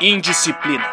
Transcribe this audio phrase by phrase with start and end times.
[0.00, 0.84] Indisciplina.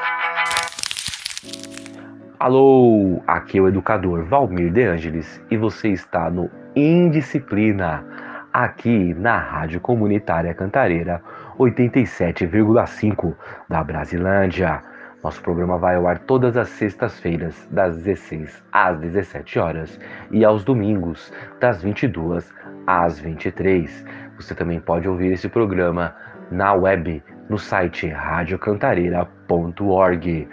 [2.39, 8.05] Alô, aqui é o educador Valmir De Angelis e você está no Indisciplina,
[8.53, 11.23] aqui na Rádio Comunitária Cantareira
[11.57, 13.35] 87,5
[13.67, 14.83] da Brasilândia.
[15.23, 20.63] Nosso programa vai ao ar todas as sextas-feiras, das 16 às 17 horas e aos
[20.63, 22.53] domingos, das 22
[22.85, 24.05] às 23.
[24.39, 26.15] Você também pode ouvir esse programa
[26.49, 30.47] na web, no site radiocantareira.org.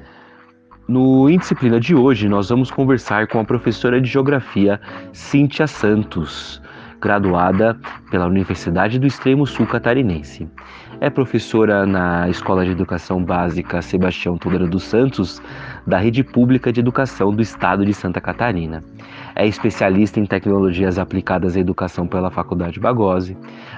[0.87, 4.81] No Indisciplina de hoje, nós vamos conversar com a professora de Geografia
[5.13, 6.59] Cíntia Santos,
[6.99, 7.77] graduada
[8.09, 10.49] pela Universidade do Extremo Sul Catarinense.
[10.99, 15.41] É professora na Escola de Educação Básica Sebastião Todera dos Santos,
[15.85, 18.83] da Rede Pública de Educação do Estado de Santa Catarina.
[19.35, 23.37] É especialista em tecnologias aplicadas à educação pela Faculdade Bagose,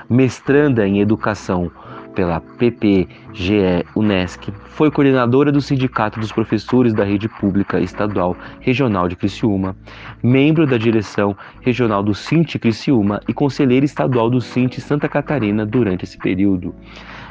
[0.10, 1.72] mestranda em Educação
[2.14, 9.16] pela PPGE Unesc, foi coordenadora do Sindicato dos Professores da Rede Pública Estadual Regional de
[9.16, 9.76] Criciúma,
[10.22, 16.06] membro da direção regional do Cinti Criciúma e conselheira estadual do Cinti Santa Catarina durante
[16.06, 16.74] esse período.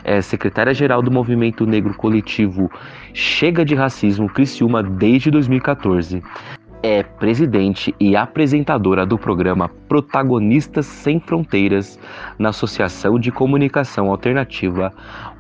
[0.05, 2.71] É secretária-geral do Movimento Negro Coletivo
[3.15, 6.23] Chega de Racismo Criciúma desde 2014
[6.83, 11.99] é presidente e apresentadora do programa Protagonistas Sem Fronteiras
[12.39, 14.93] na Associação de Comunicação Alternativa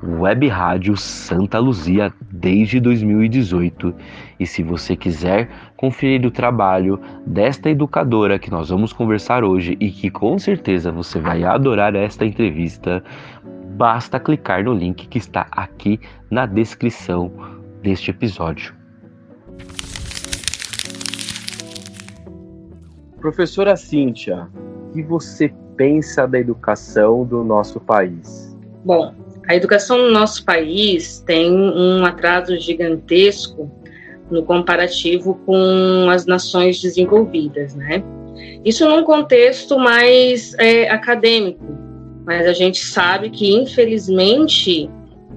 [0.02, 3.92] Web Rádio Santa Luzia desde 2018.
[4.38, 9.90] E se você quiser conferir o trabalho desta educadora que nós vamos conversar hoje e
[9.90, 13.02] que com certeza você vai adorar esta entrevista,
[13.76, 15.98] basta clicar no link que está aqui
[16.30, 17.32] na descrição
[17.82, 18.80] deste episódio.
[23.22, 24.48] Professora Cíntia,
[24.88, 28.58] o que você pensa da educação do nosso país?
[28.84, 29.14] Bom,
[29.48, 33.70] a educação no nosso país tem um atraso gigantesco
[34.28, 38.02] no comparativo com as nações desenvolvidas, né?
[38.64, 41.64] Isso num contexto mais é, acadêmico,
[42.26, 44.90] mas a gente sabe que, infelizmente,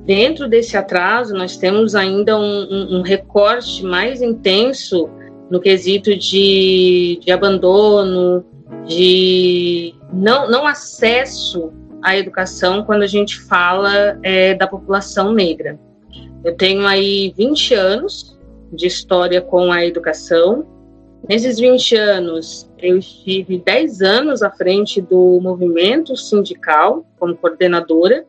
[0.05, 5.07] dentro desse atraso, nós temos ainda um, um, um recorte mais intenso
[5.49, 8.45] no quesito de, de abandono,
[8.85, 15.79] de não, não acesso à educação quando a gente fala é, da população negra.
[16.43, 18.37] Eu tenho aí 20 anos
[18.71, 20.65] de história com a educação.
[21.27, 28.25] Nesses 20 anos, eu estive 10 anos à frente do movimento sindical como coordenadora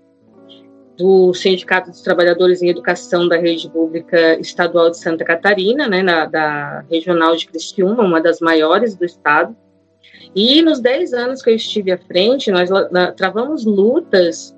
[0.97, 6.27] do Sindicato dos Trabalhadores em Educação da Rede Pública Estadual de Santa Catarina, né, na,
[6.27, 9.55] da Regional de Criciúma, uma das maiores do estado.
[10.35, 14.57] E nos 10 anos que eu estive à frente, nós na, travamos lutas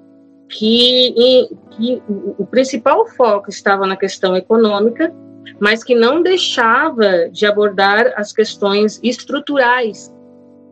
[0.49, 5.13] que, em, que o, o principal foco estava na questão econômica,
[5.61, 10.13] mas que não deixava de abordar as questões estruturais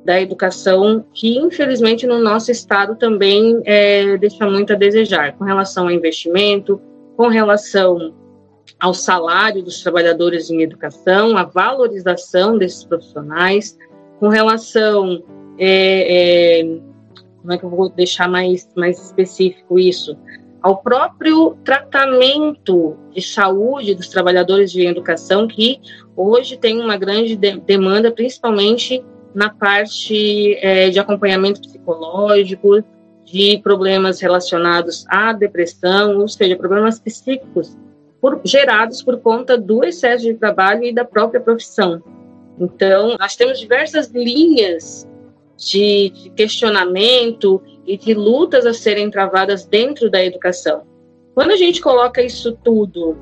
[0.06, 5.86] da educação, que infelizmente no nosso estado também é, deixa muito a desejar, com relação
[5.86, 6.80] ao investimento,
[7.16, 8.14] com relação
[8.78, 13.76] ao salário dos trabalhadores em educação, a valorização desses profissionais,
[14.20, 15.24] com relação.
[15.58, 16.64] É, é,
[17.40, 20.16] como é que eu vou deixar mais, mais específico isso?
[20.62, 25.80] Ao próprio tratamento de saúde dos trabalhadores de educação, que
[26.16, 29.04] hoje tem uma grande de demanda, principalmente
[29.36, 32.82] na parte é, de acompanhamento psicológico,
[33.22, 37.76] de problemas relacionados à depressão, ou seja, problemas psíquicos
[38.18, 42.02] por, gerados por conta do excesso de trabalho e da própria profissão.
[42.58, 45.06] Então, nós temos diversas linhas
[45.58, 50.84] de, de questionamento e de lutas a serem travadas dentro da educação.
[51.34, 53.18] Quando a gente coloca isso tudo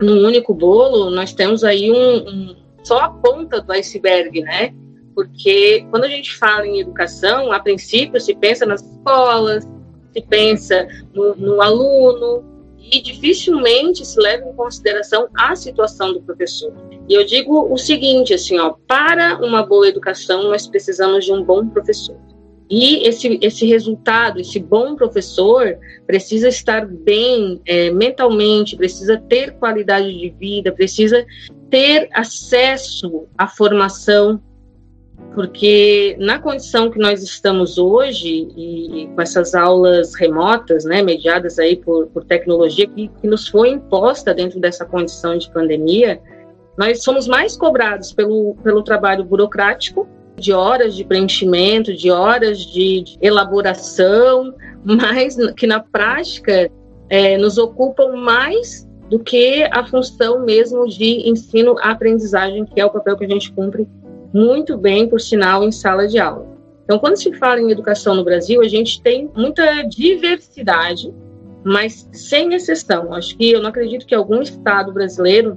[0.00, 4.72] num único bolo, nós temos aí um, um só a ponta do iceberg, né?
[5.14, 9.68] Porque quando a gente fala em educação, a princípio se pensa nas escolas,
[10.12, 12.44] se pensa no, no aluno,
[12.92, 16.72] e dificilmente se leva em consideração a situação do professor.
[17.08, 21.42] E eu digo o seguinte, assim, ó, para uma boa educação nós precisamos de um
[21.42, 22.16] bom professor.
[22.68, 25.76] E esse, esse resultado, esse bom professor,
[26.06, 31.26] precisa estar bem é, mentalmente, precisa ter qualidade de vida, precisa
[31.70, 34.40] ter acesso à formação,
[35.34, 41.76] porque na condição que nós estamos hoje, e, com essas aulas remotas, né, mediadas aí
[41.76, 46.20] por, por tecnologia, que, que nos foi imposta dentro dessa condição de pandemia,
[46.78, 53.02] nós somos mais cobrados pelo, pelo trabalho burocrático, de horas de preenchimento, de horas de,
[53.02, 56.70] de elaboração, mas que na prática
[57.08, 63.16] é, nos ocupam mais do que a função mesmo de ensino-aprendizagem, que é o papel
[63.16, 63.86] que a gente cumpre
[64.34, 66.44] muito bem, por sinal, em sala de aula.
[66.84, 71.14] Então, quando se fala em educação no Brasil, a gente tem muita diversidade,
[71.64, 73.14] mas sem exceção.
[73.14, 75.56] Acho que eu não acredito que algum estado brasileiro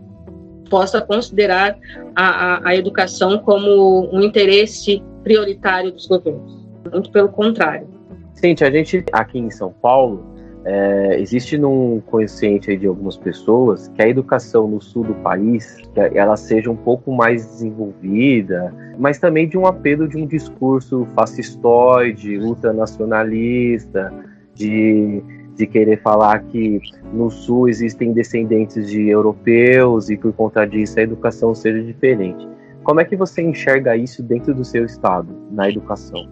[0.70, 1.78] possa considerar
[2.16, 6.68] a, a, a educação como um interesse prioritário dos governos.
[6.92, 7.88] Muito pelo contrário.
[8.36, 14.02] Cintia, a gente aqui em São Paulo, é, existe num consciente de algumas pessoas que
[14.02, 15.78] a educação no sul do país
[16.14, 22.38] ela seja um pouco mais desenvolvida, mas também de um apelo de um discurso fascistoide,
[22.38, 24.14] ultranacionalista,
[24.54, 25.24] de
[25.58, 26.80] de querer falar que
[27.12, 32.48] no Sul existem descendentes de europeus e por conta disso a educação seja diferente.
[32.84, 36.30] Como é que você enxerga isso dentro do seu estado, na educação?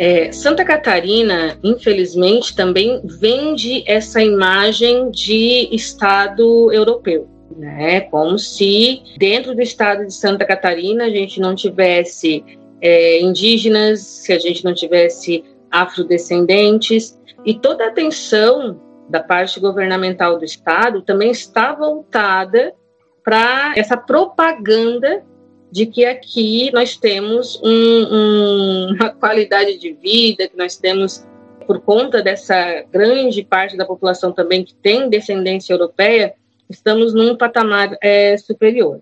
[0.00, 7.28] É, Santa Catarina, infelizmente, também vende essa imagem de Estado europeu.
[7.54, 8.00] Né?
[8.00, 12.42] Como se dentro do estado de Santa Catarina a gente não tivesse
[12.80, 20.38] é, indígenas, se a gente não tivesse afrodescendentes, e toda a atenção da parte governamental
[20.38, 22.72] do Estado também está voltada
[23.22, 25.22] para essa propaganda
[25.70, 31.26] de que aqui nós temos um, um, uma qualidade de vida, que nós temos,
[31.66, 36.34] por conta dessa grande parte da população também que tem descendência europeia,
[36.68, 39.00] estamos num patamar é, superior.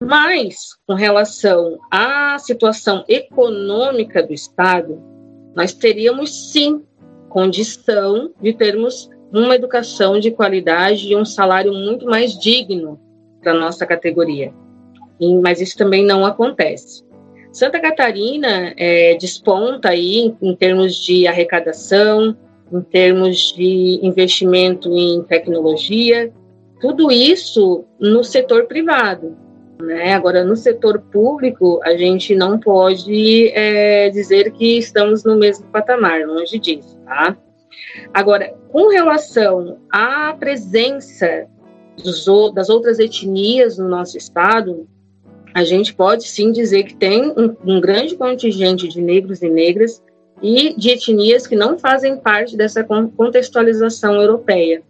[0.00, 5.02] Mas, com relação à situação econômica do Estado,
[5.56, 6.84] nós teríamos sim
[7.28, 12.98] condição de termos uma educação de qualidade e um salário muito mais digno
[13.42, 14.54] para nossa categoria.
[15.42, 17.04] Mas isso também não acontece.
[17.52, 22.36] Santa Catarina é, desponta aí em, em termos de arrecadação,
[22.72, 26.32] em termos de investimento em tecnologia,
[26.80, 29.36] tudo isso no setor privado.
[29.80, 30.12] Né?
[30.12, 36.26] Agora, no setor público, a gente não pode é, dizer que estamos no mesmo patamar,
[36.26, 37.36] longe disso, tá?
[38.12, 41.46] Agora, com relação à presença
[42.02, 44.86] dos, das outras etnias no nosso estado,
[45.58, 50.00] a gente pode sim dizer que tem um, um grande contingente de negros e negras
[50.40, 54.84] e de etnias que não fazem parte dessa contextualização europeia.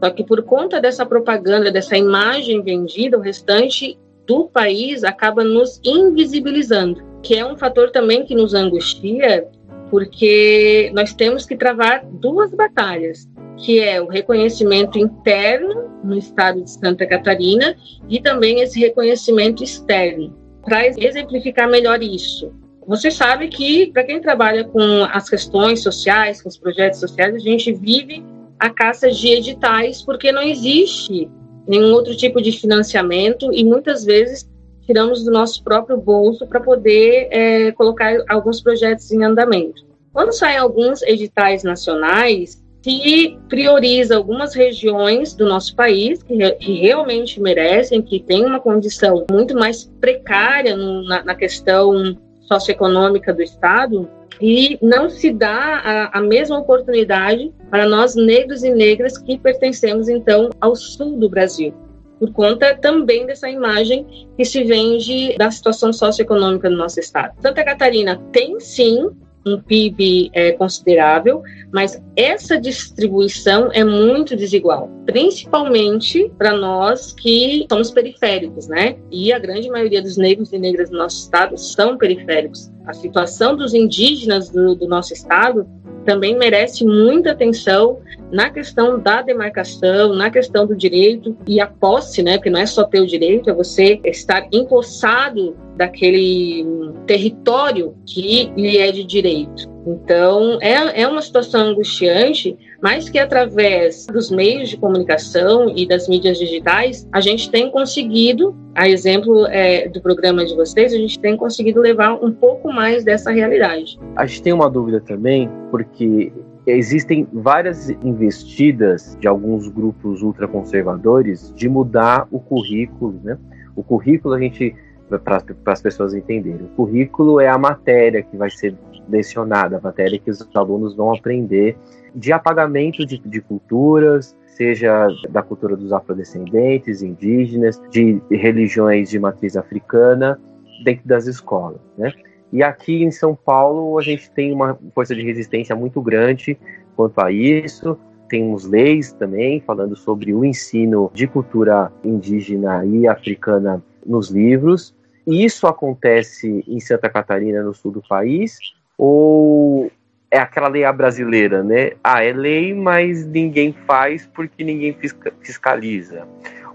[0.00, 5.80] Só que por conta dessa propaganda, dessa imagem vendida, o restante do país acaba nos
[5.84, 9.48] invisibilizando, que é um fator também que nos angustia,
[9.90, 16.70] porque nós temos que travar duas batalhas, que é o reconhecimento interno no estado de
[16.70, 17.76] Santa Catarina
[18.08, 22.52] e também esse reconhecimento externo, para exemplificar melhor isso.
[22.86, 27.38] Você sabe que, para quem trabalha com as questões sociais, com os projetos sociais, a
[27.38, 28.24] gente vive
[28.58, 31.30] a caça de editais, porque não existe
[31.66, 34.48] nenhum outro tipo de financiamento e muitas vezes
[34.86, 39.82] tiramos do nosso próprio bolso para poder é, colocar alguns projetos em andamento.
[40.12, 47.40] Quando saem alguns editais nacionais, se prioriza algumas regiões do nosso país que, que realmente
[47.40, 54.06] merecem, que têm uma condição muito mais precária no, na, na questão socioeconômica do Estado,
[54.38, 55.80] e não se dá
[56.12, 61.30] a, a, mesma oportunidade para nós negros e negras que pertencemos então ao sul do
[61.30, 61.72] Brasil,
[62.18, 67.32] por conta também dessa imagem que se vende da situação socioeconômica do nosso estado.
[67.40, 69.08] Santa Catarina tem sim
[69.46, 77.90] um PIB é, considerável, mas essa distribuição é muito desigual, principalmente para nós que somos
[77.90, 78.96] periféricos, né?
[79.10, 82.70] E a grande maioria dos negros e negras do nosso estado são periféricos.
[82.86, 85.66] A situação dos indígenas do, do nosso estado
[86.04, 87.98] também merece muita atenção
[88.30, 92.36] na questão da demarcação, na questão do direito e a posse, né?
[92.36, 96.64] Porque não é só ter o direito, é você estar empossado daquele
[97.06, 99.74] território que lhe é de direito.
[99.86, 106.08] Então, é, é uma situação angustiante, mas que através dos meios de comunicação e das
[106.08, 111.18] mídias digitais, a gente tem conseguido, a exemplo é, do programa de vocês, a gente
[111.18, 113.98] tem conseguido levar um pouco mais dessa realidade.
[114.16, 116.32] A gente tem uma dúvida também, porque
[116.66, 123.36] existem várias investidas de alguns grupos ultraconservadores de mudar o currículo, né?
[123.76, 124.74] O currículo a gente
[125.08, 126.66] para as pessoas entenderem.
[126.66, 128.74] O currículo é a matéria que vai ser
[129.08, 131.76] lecionada, a matéria que os alunos vão aprender
[132.14, 139.56] de apagamento de, de culturas, seja da cultura dos afrodescendentes, indígenas, de religiões de matriz
[139.56, 140.40] africana,
[140.84, 142.12] dentro das escolas, né?
[142.52, 146.56] E aqui em São Paulo a gente tem uma força de resistência muito grande
[146.94, 147.98] quanto a isso.
[148.28, 154.94] Temos leis também falando sobre o ensino de cultura indígena e africana nos livros.
[155.26, 158.58] E isso acontece em Santa Catarina, no sul do país,
[158.98, 159.90] ou
[160.30, 161.92] é aquela lei brasileira, né?
[162.02, 164.96] Ah, é lei, mas ninguém faz porque ninguém
[165.40, 166.26] fiscaliza.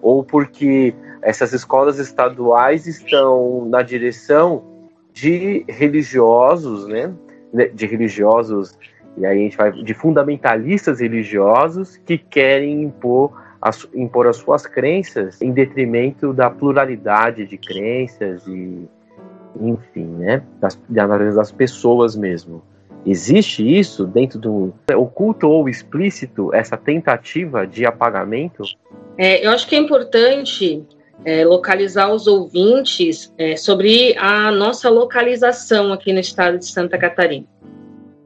[0.01, 4.63] Ou porque essas escolas estaduais estão na direção
[5.13, 7.13] de religiosos, né?
[7.74, 8.77] De religiosos,
[9.17, 13.33] e aí a gente vai de fundamentalistas religiosos que querem impor
[13.94, 18.88] impor as suas crenças em detrimento da pluralidade de crenças e
[19.60, 22.62] enfim, né, das, das pessoas mesmo.
[23.06, 28.63] Existe isso dentro do oculto ou explícito, essa tentativa de apagamento?
[29.18, 30.84] É, eu acho que é importante
[31.24, 37.46] é, localizar os ouvintes é, sobre a nossa localização aqui no estado de Santa Catarina.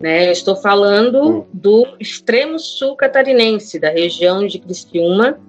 [0.04, 1.46] Né, eu estou falando hum.
[1.54, 5.40] do extremo sul catarinense, da região de Criciúma,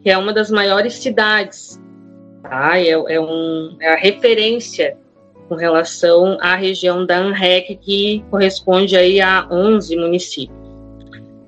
[0.00, 1.82] que é uma das maiores cidades.
[2.40, 2.78] Tá?
[2.78, 4.96] É, é, um, é a referência
[5.48, 10.56] com relação à região da ANREC, que corresponde aí a 11 municípios.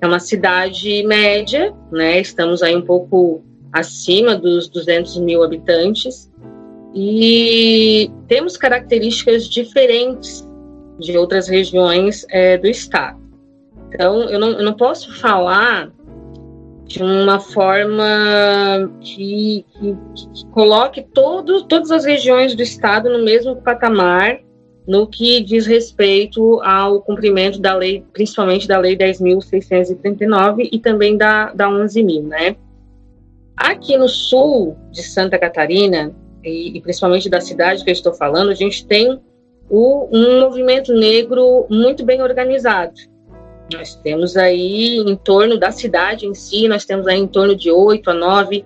[0.01, 2.19] É uma cidade média, né?
[2.19, 6.29] Estamos aí um pouco acima dos 200 mil habitantes
[6.93, 10.48] e temos características diferentes
[10.99, 13.19] de outras regiões é, do estado.
[13.87, 15.91] Então, eu não, eu não posso falar
[16.85, 23.55] de uma forma que, que, que coloque todo, todas as regiões do estado no mesmo
[23.57, 24.39] patamar
[24.87, 31.53] no que diz respeito ao cumprimento da lei, principalmente da lei 10.639 e também da,
[31.53, 32.55] da 11.000, né?
[33.55, 36.11] Aqui no sul de Santa Catarina,
[36.43, 39.19] e, e, principalmente da cidade que eu estou falando, a gente tem
[39.69, 42.93] o, um movimento negro muito bem organizado.
[43.73, 47.69] Nós temos aí em torno da cidade em si, nós temos aí em torno de
[47.69, 48.65] oito a nove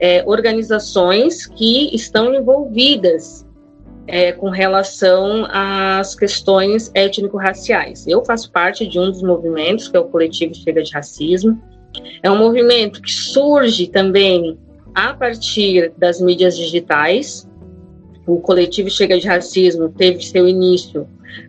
[0.00, 3.46] é, organizações que estão envolvidas
[4.06, 8.06] é, com relação às questões étnico-raciais.
[8.08, 11.62] Eu faço parte de um dos movimentos, que é o Coletivo Chega de Racismo.
[12.22, 14.58] É um movimento que surge também
[14.94, 17.48] a partir das mídias digitais.
[18.30, 21.08] O Coletivo Chega de Racismo teve seu início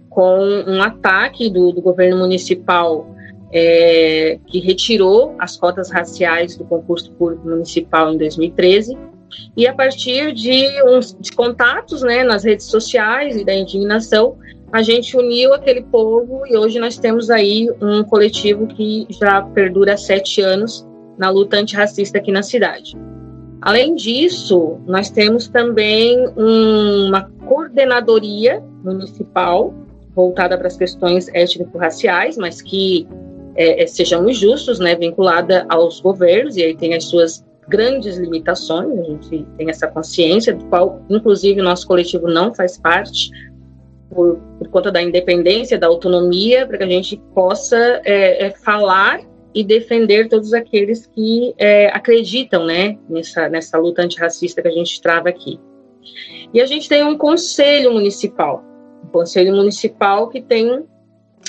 [0.09, 3.15] com um ataque do, do governo municipal
[3.53, 8.97] é, que retirou as cotas raciais do concurso público municipal em 2013
[9.55, 14.39] e a partir de uns de contatos né, nas redes sociais e da indignação
[14.73, 19.97] a gente uniu aquele povo e hoje nós temos aí um coletivo que já perdura
[19.97, 20.83] sete anos
[21.15, 22.97] na luta antirracista aqui na cidade.
[23.61, 29.73] Além disso, nós temos também um, uma coordenadoria municipal
[30.15, 33.07] voltada para as questões étnico-raciais, mas que
[33.55, 38.99] é, é, sejamos justos, né, vinculada aos governos, e aí tem as suas grandes limitações,
[38.99, 43.29] a gente tem essa consciência, do qual, inclusive, o nosso coletivo não faz parte,
[44.09, 49.21] por, por conta da independência, da autonomia, para que a gente possa é, é, falar
[49.53, 55.01] e defender todos aqueles que é, acreditam né, nessa, nessa luta antirracista que a gente
[55.01, 55.59] trava aqui.
[56.53, 58.63] E a gente tem um conselho municipal,
[59.11, 60.85] Conselho Municipal que tem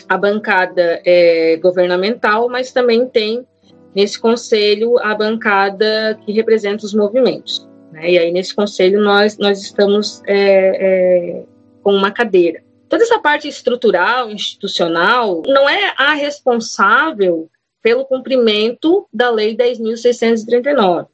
[0.09, 3.47] a bancada é, governamental, mas também tem
[3.95, 7.69] nesse conselho a bancada que representa os movimentos.
[7.93, 8.13] Né?
[8.13, 11.45] E aí nesse conselho nós nós estamos é, é,
[11.83, 12.63] com uma cadeira.
[12.89, 17.49] Toda essa parte estrutural, institucional, não é a responsável
[17.83, 21.07] pelo cumprimento da Lei 10.639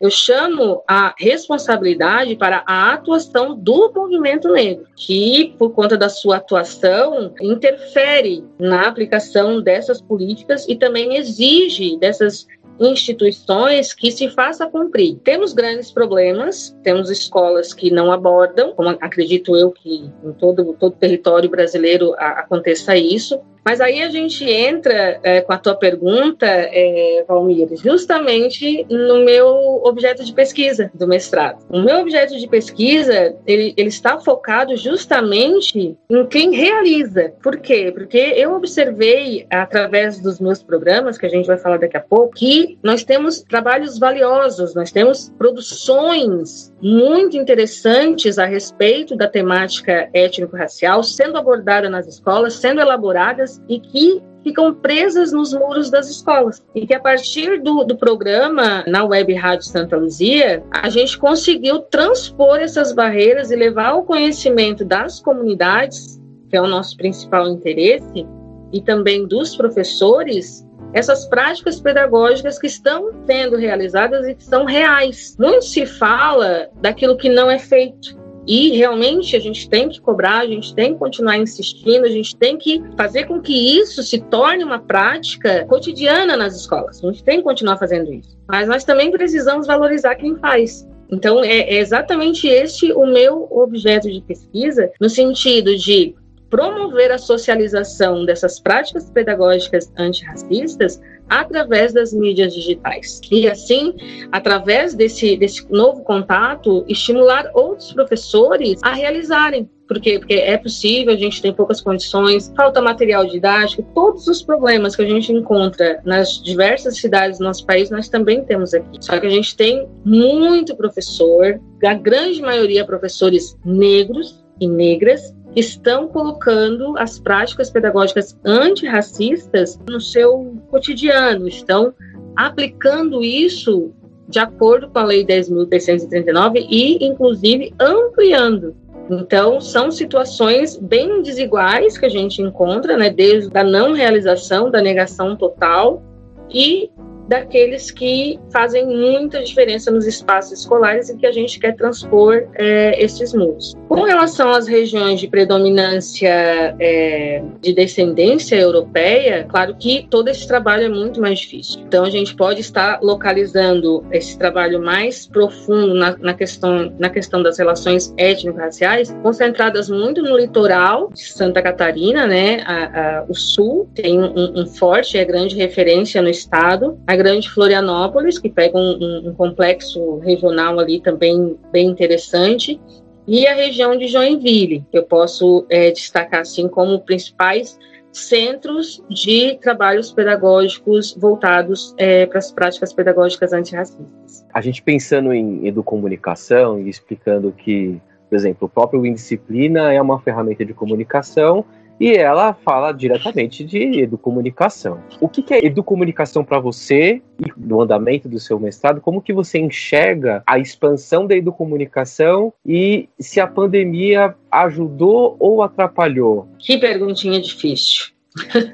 [0.00, 6.36] eu chamo a responsabilidade para a atuação do movimento negro, que, por conta da sua
[6.36, 12.46] atuação, interfere na aplicação dessas políticas e também exige dessas
[12.78, 15.16] instituições que se faça cumprir.
[15.24, 20.94] Temos grandes problemas, temos escolas que não abordam, como acredito eu que em todo todo
[20.94, 26.46] território brasileiro a, aconteça isso, Mas aí a gente entra é, com a tua pergunta,
[26.46, 31.66] é, Valmir, justamente no meu objeto de pesquisa do mestrado.
[31.68, 37.34] O meu objeto de pesquisa, ele, ele está focado justamente em quem realiza.
[37.42, 37.92] Por quê?
[37.92, 42.36] Porque eu observei, através dos meus programas, que a gente vai falar daqui a pouco,
[42.36, 51.02] que nós temos trabalhos valiosos, nós temos produções muito interessantes a respeito da temática étnico-racial
[51.02, 56.64] sendo abordada nas escolas, sendo elaboradas e que ficam presas nos muros das escolas.
[56.74, 61.80] E que a partir do, do programa na Web Rádio Santa Luzia, a gente conseguiu
[61.80, 68.26] transpor essas barreiras e levar o conhecimento das comunidades, que é o nosso principal interesse,
[68.72, 75.36] e também dos professores, essas práticas pedagógicas que estão sendo realizadas e que são reais.
[75.38, 78.16] Muito se fala daquilo que não é feito.
[78.46, 82.34] E realmente a gente tem que cobrar, a gente tem que continuar insistindo, a gente
[82.34, 87.04] tem que fazer com que isso se torne uma prática cotidiana nas escolas.
[87.04, 88.38] A gente tem que continuar fazendo isso.
[88.48, 90.88] Mas nós também precisamos valorizar quem faz.
[91.10, 96.14] Então, é, é exatamente este o meu objeto de pesquisa, no sentido de
[96.50, 103.20] promover a socialização dessas práticas pedagógicas antirracistas através das mídias digitais.
[103.30, 103.94] E assim,
[104.32, 109.68] através desse, desse novo contato, estimular outros professores a realizarem.
[109.86, 110.18] Por quê?
[110.18, 115.00] Porque é possível, a gente tem poucas condições, falta material didático, todos os problemas que
[115.00, 118.98] a gente encontra nas diversas cidades do nosso país, nós também temos aqui.
[119.00, 126.08] Só que a gente tem muito professor, a grande maioria professores negros e negras, estão
[126.08, 131.94] colocando as práticas pedagógicas antirracistas no seu cotidiano, estão
[132.36, 133.92] aplicando isso
[134.28, 138.76] de acordo com a Lei 10.339 e, inclusive, ampliando.
[139.10, 144.82] Então, são situações bem desiguais que a gente encontra, né, desde a não realização, da
[144.82, 146.02] negação total
[146.50, 146.90] e
[147.28, 153.02] daqueles que fazem muita diferença nos espaços escolares e que a gente quer transpor é,
[153.02, 153.74] esses muros.
[153.88, 160.84] Com relação às regiões de predominância é, de descendência europeia, claro que todo esse trabalho
[160.84, 161.82] é muito mais difícil.
[161.86, 167.42] Então, a gente pode estar localizando esse trabalho mais profundo na, na questão, na questão
[167.42, 172.62] das relações étnico-raciais, concentradas muito no litoral de Santa Catarina, né?
[172.64, 176.98] A, a, o sul tem um, um forte, é grande referência no estado.
[177.06, 182.80] A Grande Florianópolis, que pega um, um, um complexo regional ali também bem interessante,
[183.26, 187.78] e a região de Joinville, que eu posso é, destacar assim como principais
[188.10, 194.46] centros de trabalhos pedagógicos voltados é, para as práticas pedagógicas antirracistas.
[194.54, 198.00] A gente pensando em educomunicação e explicando que,
[198.30, 201.64] por exemplo, o próprio Indisciplina é uma ferramenta de comunicação
[202.00, 205.00] e ela fala diretamente de educomunicação.
[205.20, 209.00] O que, que é educomunicação para você e do andamento do seu mestrado?
[209.00, 216.48] Como que você enxerga a expansão da educomunicação e se a pandemia ajudou ou atrapalhou?
[216.58, 218.06] Que perguntinha difícil.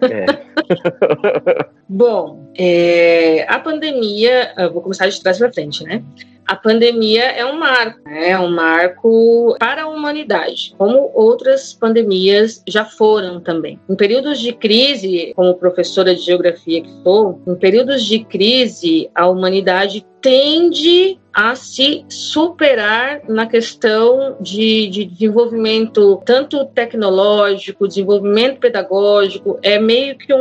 [0.02, 0.44] É.
[1.88, 6.02] Bom, é, a pandemia, vou começar de trás para frente, né?
[6.46, 8.30] A pandemia é um marco, né?
[8.30, 13.78] é um marco para a humanidade, como outras pandemias já foram também.
[13.88, 19.26] Em períodos de crise, como professora de geografia que sou, em períodos de crise, a
[19.26, 29.78] humanidade tende a se superar na questão de, de, desenvolvimento tanto tecnológico, desenvolvimento pedagógico, é
[29.78, 30.38] meio que um,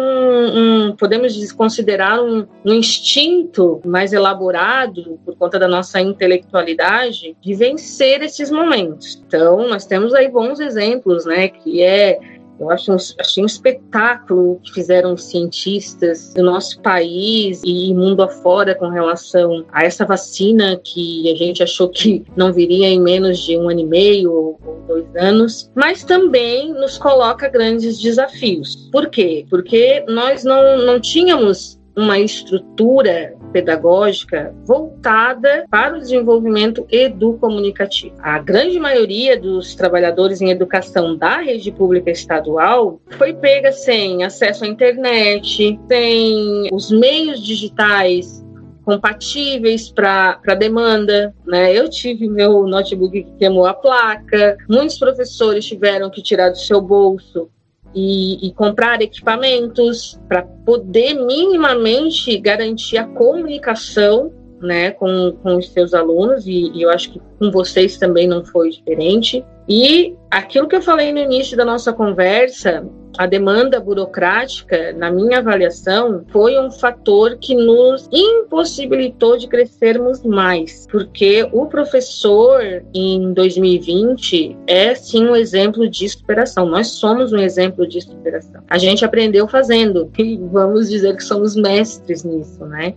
[0.88, 8.22] um podemos considerar um, um, instinto mais elaborado por conta da nossa intelectualidade de vencer
[8.22, 9.22] esses momentos.
[9.28, 12.20] Então, nós temos aí bons exemplos, né, que é
[12.60, 18.22] eu acho um, achei um espetáculo que fizeram os cientistas do nosso país e mundo
[18.22, 23.40] afora com relação a essa vacina que a gente achou que não viria em menos
[23.40, 28.90] de um ano e meio ou dois anos, mas também nos coloca grandes desafios.
[28.92, 29.46] Por quê?
[29.50, 38.16] Porque nós não, não tínhamos uma estrutura pedagógica voltada para o desenvolvimento educomunicativo.
[38.20, 44.66] A grande maioria dos trabalhadores em educação da rede pública estadual foi pega sem acesso
[44.66, 48.44] à internet, sem os meios digitais
[48.84, 51.72] compatíveis para a demanda, né?
[51.74, 56.82] Eu tive meu notebook que queimou a placa, muitos professores tiveram que tirar do seu
[56.82, 57.50] bolso
[57.94, 65.94] e, e comprar equipamentos para poder minimamente garantir a comunicação né, com, com os seus
[65.94, 69.46] alunos, e, e, eu acho que com vocês também não foi diferente.
[69.68, 72.84] E aquilo que eu falei no início da nossa conversa,
[73.18, 80.88] a demanda burocrática, na minha avaliação, foi um fator que nos impossibilitou de crescermos mais,
[80.92, 86.66] porque o professor em 2020 é sim um exemplo de superação.
[86.66, 88.64] Nós somos um exemplo de superação.
[88.68, 92.96] A gente aprendeu fazendo e vamos dizer que somos mestres nisso, né?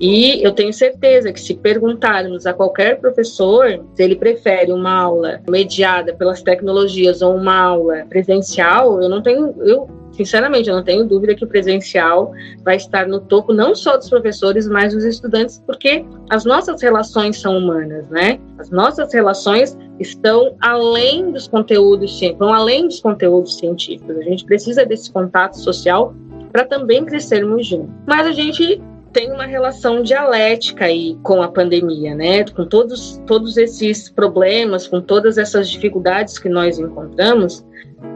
[0.00, 5.40] E eu tenho certeza que se perguntarmos a qualquer professor se ele prefere uma aula
[5.48, 11.04] mediada pelas tecnologias ou uma aula presencial, eu não tenho, eu sinceramente, eu não tenho
[11.04, 12.32] dúvida que o presencial
[12.64, 17.38] vai estar no topo não só dos professores, mas dos estudantes, porque as nossas relações
[17.38, 18.40] são humanas, né?
[18.58, 24.16] As nossas relações estão além dos conteúdos, vão além dos conteúdos científicos.
[24.16, 26.14] A gente precisa desse contato social
[26.50, 27.94] para também crescermos juntos.
[28.06, 28.80] Mas a gente
[29.16, 32.44] tem uma relação dialética aí com a pandemia, né?
[32.44, 37.64] Com todos, todos esses problemas, com todas essas dificuldades que nós encontramos,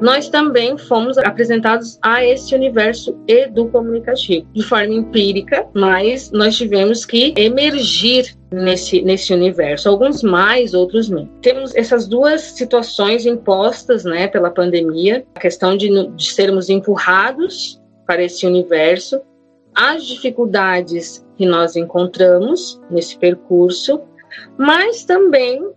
[0.02, 7.32] nós também fomos apresentados a esse universo educomunicativo de forma empírica, mas nós tivemos que
[7.34, 11.30] emergir nesse, nesse universo, alguns mais, outros menos.
[11.40, 18.22] Temos essas duas situações impostas né, pela pandemia, a questão de, de sermos empurrados para
[18.22, 19.18] esse universo
[19.74, 24.00] as dificuldades que nós encontramos nesse percurso,
[24.56, 25.70] mas também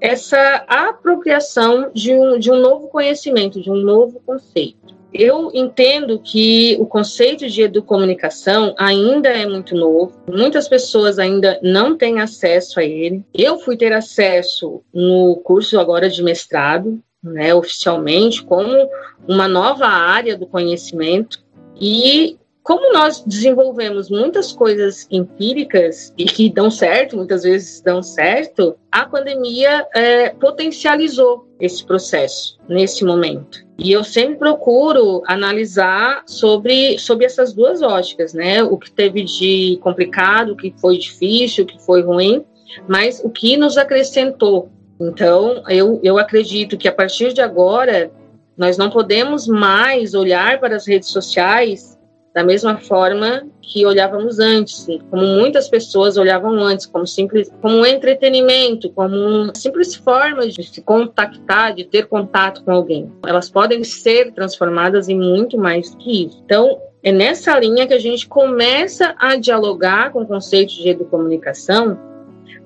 [0.00, 4.94] essa apropriação de um, de um novo conhecimento, de um novo conceito.
[5.12, 11.96] Eu entendo que o conceito de educomunicação ainda é muito novo, muitas pessoas ainda não
[11.96, 13.24] têm acesso a ele.
[13.32, 18.90] Eu fui ter acesso no curso agora de mestrado, né, oficialmente, como
[19.26, 21.42] uma nova área do conhecimento,
[21.80, 28.74] e como nós desenvolvemos muitas coisas empíricas e que dão certo, muitas vezes dão certo,
[28.90, 33.62] a pandemia é, potencializou esse processo nesse momento.
[33.76, 38.62] E eu sempre procuro analisar sobre, sobre essas duas óticas, né?
[38.62, 42.46] O que teve de complicado, o que foi difícil, o que foi ruim,
[42.88, 44.70] mas o que nos acrescentou.
[44.98, 48.10] Então, eu, eu acredito que a partir de agora,
[48.56, 51.93] nós não podemos mais olhar para as redes sociais
[52.34, 57.86] da mesma forma que olhávamos antes, como muitas pessoas olhavam antes, como simples, como um
[57.86, 63.10] entretenimento, como uma simples forma de se contactar, de ter contato com alguém.
[63.24, 66.42] Elas podem ser transformadas em muito mais que isso.
[66.44, 71.96] Então, é nessa linha que a gente começa a dialogar com o conceito de educomunicação,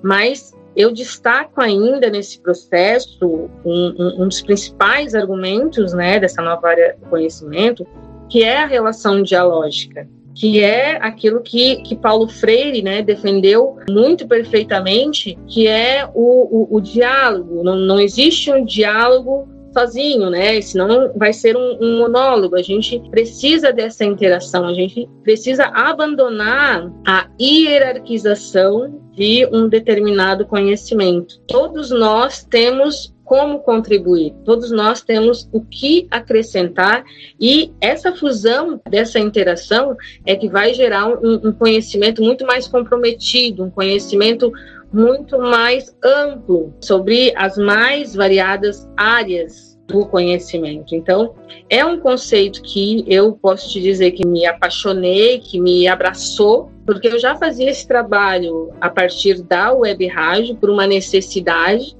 [0.01, 6.69] mas eu destaco ainda nesse processo um, um, um dos principais argumentos né, dessa nova
[6.69, 7.85] área do conhecimento,
[8.29, 14.27] que é a relação dialógica, que é aquilo que, que Paulo Freire né, defendeu muito
[14.27, 17.63] perfeitamente, que é o, o, o diálogo.
[17.63, 20.59] Não, não existe um diálogo sozinho, né?
[20.61, 22.55] Senão vai ser um, um, monólogo.
[22.55, 31.39] A gente precisa dessa interação, a gente precisa abandonar a hierarquização de um determinado conhecimento.
[31.47, 34.33] Todos nós temos como contribuir.
[34.43, 37.03] Todos nós temos o que acrescentar
[37.39, 43.63] e essa fusão dessa interação é que vai gerar um, um conhecimento muito mais comprometido,
[43.63, 44.51] um conhecimento
[44.91, 50.95] muito mais amplo sobre as mais variadas áreas do conhecimento.
[50.95, 51.35] Então,
[51.69, 57.07] é um conceito que eu posso te dizer que me apaixonei, que me abraçou, porque
[57.07, 61.98] eu já fazia esse trabalho a partir da web rádio por uma necessidade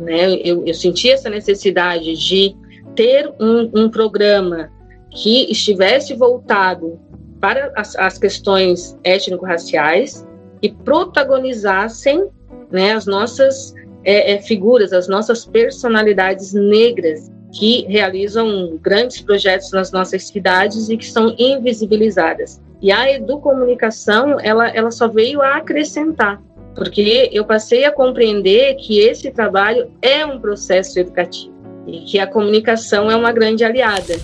[0.00, 0.34] né?
[0.36, 2.56] Eu, eu senti essa necessidade de
[2.94, 4.70] ter um, um programa
[5.10, 6.98] que estivesse voltado
[7.40, 10.26] para as, as questões étnico-raciais
[10.62, 12.26] e protagonizassem
[12.70, 19.92] né, as nossas é, é, figuras, as nossas personalidades negras que realizam grandes projetos nas
[19.92, 22.60] nossas cidades e que são invisibilizadas.
[22.82, 26.42] E a educomunicação, ela, ela só veio a acrescentar
[26.74, 31.54] porque eu passei a compreender que esse trabalho é um processo educativo
[31.86, 34.14] e que a comunicação é uma grande aliada.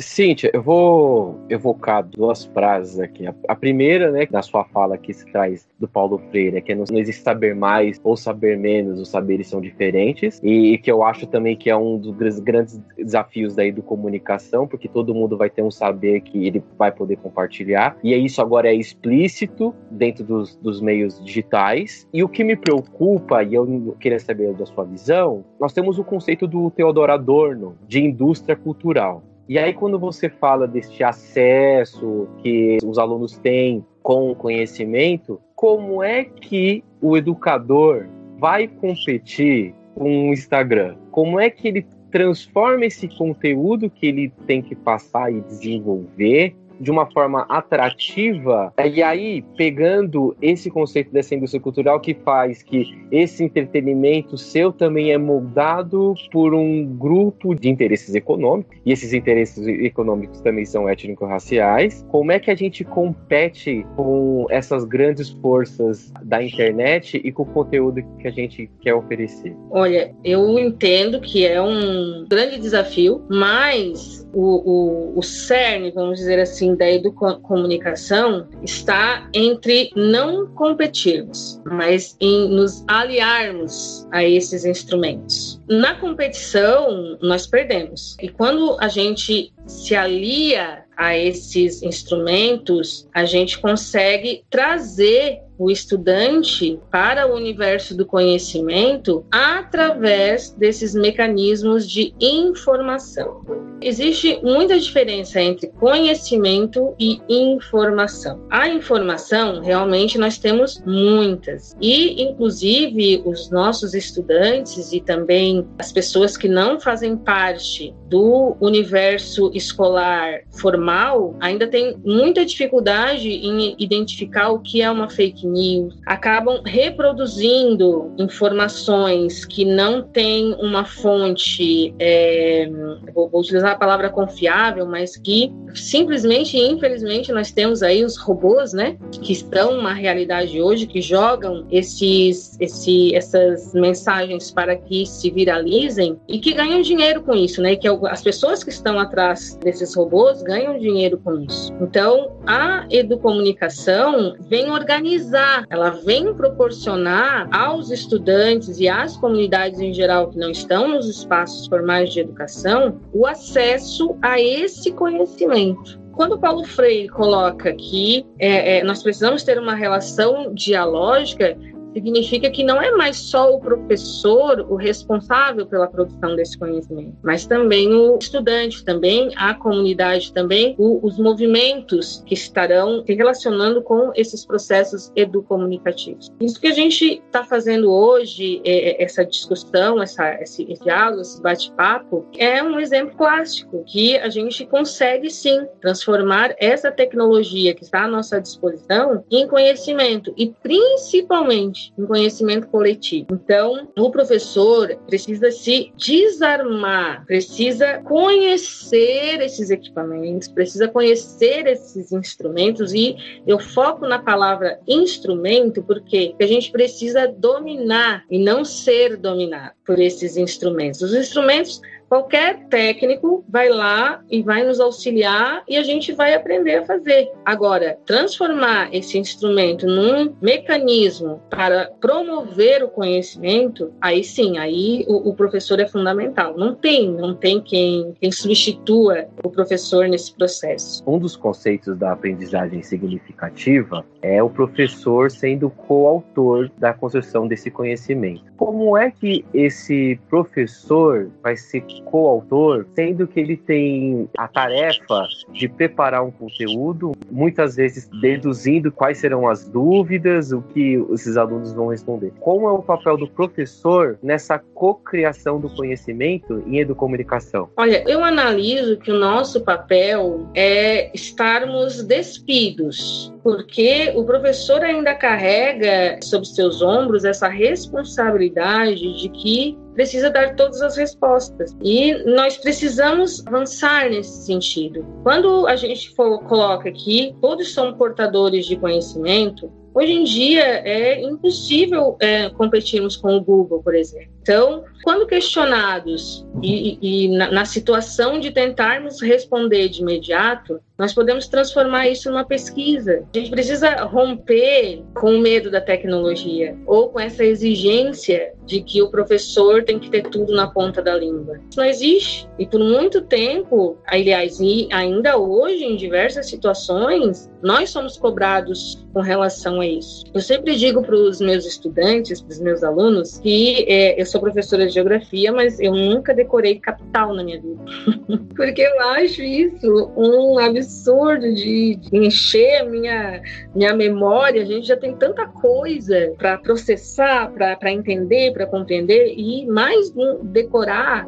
[0.00, 3.26] Cíntia, eu vou evocar duas frases aqui.
[3.48, 6.84] A, primeira, né, da sua fala que se traz do Paulo Freire, é que não,
[6.90, 11.02] não, existe saber mais ou saber menos, os saberes são diferentes, e, e que eu
[11.02, 15.50] acho também que é um dos grandes desafios daí do comunicação, porque todo mundo vai
[15.50, 20.56] ter um saber que ele vai poder compartilhar, e isso agora é explícito dentro dos,
[20.56, 22.08] dos meios digitais.
[22.12, 26.04] E o que me preocupa, e eu queria saber da sua visão, nós temos o
[26.04, 29.22] conceito do Theodor Adorno de indústria cultural.
[29.50, 36.04] E aí, quando você fala deste acesso que os alunos têm com o conhecimento, como
[36.04, 38.06] é que o educador
[38.38, 44.62] vai competir com o Instagram, como é que ele transforma esse conteúdo que ele tem
[44.62, 51.60] que passar e desenvolver de uma forma atrativa, e aí pegando esse conceito dessa indústria
[51.60, 58.14] cultural que faz que esse entretenimento seu também é moldado por um grupo de interesses
[58.14, 62.04] econômicos, e esses interesses econômicos também são étnico-raciais.
[62.08, 67.46] Como é que a gente compete com essas grandes forças da internet e com o
[67.46, 69.54] conteúdo que a gente quer oferecer?
[69.70, 76.38] Olha, eu entendo que é um grande desafio, mas o, o, o cerne, vamos dizer
[76.38, 85.60] assim, da educomunicação está entre não competirmos, mas em nos aliarmos a esses instrumentos.
[85.68, 88.16] Na competição, nós perdemos.
[88.20, 96.80] E quando a gente se alia a esses instrumentos, a gente consegue trazer o estudante
[96.90, 103.44] para o universo do conhecimento através desses mecanismos de informação.
[103.82, 108.40] Existe muita diferença entre conhecimento e informação.
[108.50, 111.76] A informação, realmente, nós temos muitas.
[111.80, 119.50] E, inclusive, os nossos estudantes e também as pessoas que não fazem parte do universo
[119.54, 126.62] escolar formal ainda têm muita dificuldade em identificar o que é uma fake news, acabam
[126.64, 132.68] reproduzindo informações que não têm uma fonte, é,
[133.14, 138.72] vou, vou utilizar a palavra confiável, mas que simplesmente, infelizmente, nós temos aí os robôs,
[138.72, 145.30] né, que estão uma realidade hoje, que jogam esses, esse, essas mensagens para que se
[145.30, 149.94] viralizem e que ganham dinheiro com isso, né, que as pessoas que estão atrás desses
[149.94, 151.72] robôs ganham dinheiro com isso.
[151.80, 160.28] Então, a educomunicação vem organizar, ela vem proporcionar aos estudantes e às comunidades em geral
[160.28, 166.00] que não estão nos espaços formais de educação o acesso a esse conhecimento.
[166.12, 171.56] Quando Paulo Freire coloca que é, é, nós precisamos ter uma relação dialógica,
[171.92, 177.46] significa que não é mais só o professor o responsável pela produção desse conhecimento, mas
[177.46, 184.12] também o estudante, também a comunidade, também o, os movimentos que estarão se relacionando com
[184.14, 186.30] esses processos educomunicativos.
[186.40, 191.40] Isso que a gente está fazendo hoje, é, é, essa discussão, essa, esse, diálogo, esse
[191.42, 198.04] bate-papo, é um exemplo clássico que a gente consegue sim transformar essa tecnologia que está
[198.04, 203.26] à nossa disposição em conhecimento e principalmente um conhecimento coletivo.
[203.32, 213.16] Então, o professor precisa se desarmar, precisa conhecer esses equipamentos, precisa conhecer esses instrumentos e
[213.46, 219.98] eu foco na palavra instrumento porque a gente precisa dominar e não ser dominado por
[219.98, 221.02] esses instrumentos.
[221.02, 226.78] Os instrumentos Qualquer técnico vai lá e vai nos auxiliar e a gente vai aprender
[226.78, 227.30] a fazer.
[227.44, 235.34] Agora, transformar esse instrumento num mecanismo para promover o conhecimento, aí sim, aí o, o
[235.34, 236.56] professor é fundamental.
[236.56, 241.04] Não tem, não tem quem, quem substitua o professor nesse processo.
[241.06, 248.42] Um dos conceitos da aprendizagem significativa é o professor sendo coautor da construção desse conhecimento.
[248.56, 255.68] Como é que esse professor vai ser coautor, sendo que ele tem a tarefa de
[255.68, 261.88] preparar um conteúdo, muitas vezes deduzindo quais serão as dúvidas, o que esses alunos vão
[261.88, 262.32] responder.
[262.40, 267.68] Como é o papel do professor nessa cocriação do conhecimento em educomunicação?
[267.76, 276.18] Olha, eu analiso que o nosso papel é estarmos despidos, porque o professor ainda carrega
[276.22, 281.76] sobre seus ombros essa responsabilidade de que precisa dar todas as respostas.
[281.82, 285.04] E nós precisamos avançar nesse sentido.
[285.22, 291.20] Quando a gente for, coloca aqui, todos são portadores de conhecimento, Hoje em dia é
[291.20, 294.30] impossível é, competirmos com o Google, por exemplo.
[294.40, 301.48] Então, quando questionados e, e na, na, situação de tentarmos responder de imediato, nós podemos
[301.48, 303.24] transformar isso numa pesquisa.
[303.34, 309.00] A gente precisa romper com o medo da tecnologia ou com essa exigência de que
[309.00, 311.58] o professor tem que ter tudo na ponta da língua.
[311.70, 312.48] Isso não existe.
[312.58, 319.20] E por muito tempo, aliás, e ainda hoje, em diversas situações, nós somos cobrados com
[319.20, 320.24] relação a isso.
[320.34, 324.40] Eu sempre digo para os meus estudantes, para os meus alunos, que é, eu sou
[324.40, 327.82] professora de geografia, mas eu nunca decorei capital na minha vida.
[328.54, 333.42] Porque eu acho isso um absurdo de, encher a minha,
[333.74, 334.62] minha memória.
[334.62, 341.26] A gente já tem tanta coisa para processar, para entender, para compreender, e mais decorar.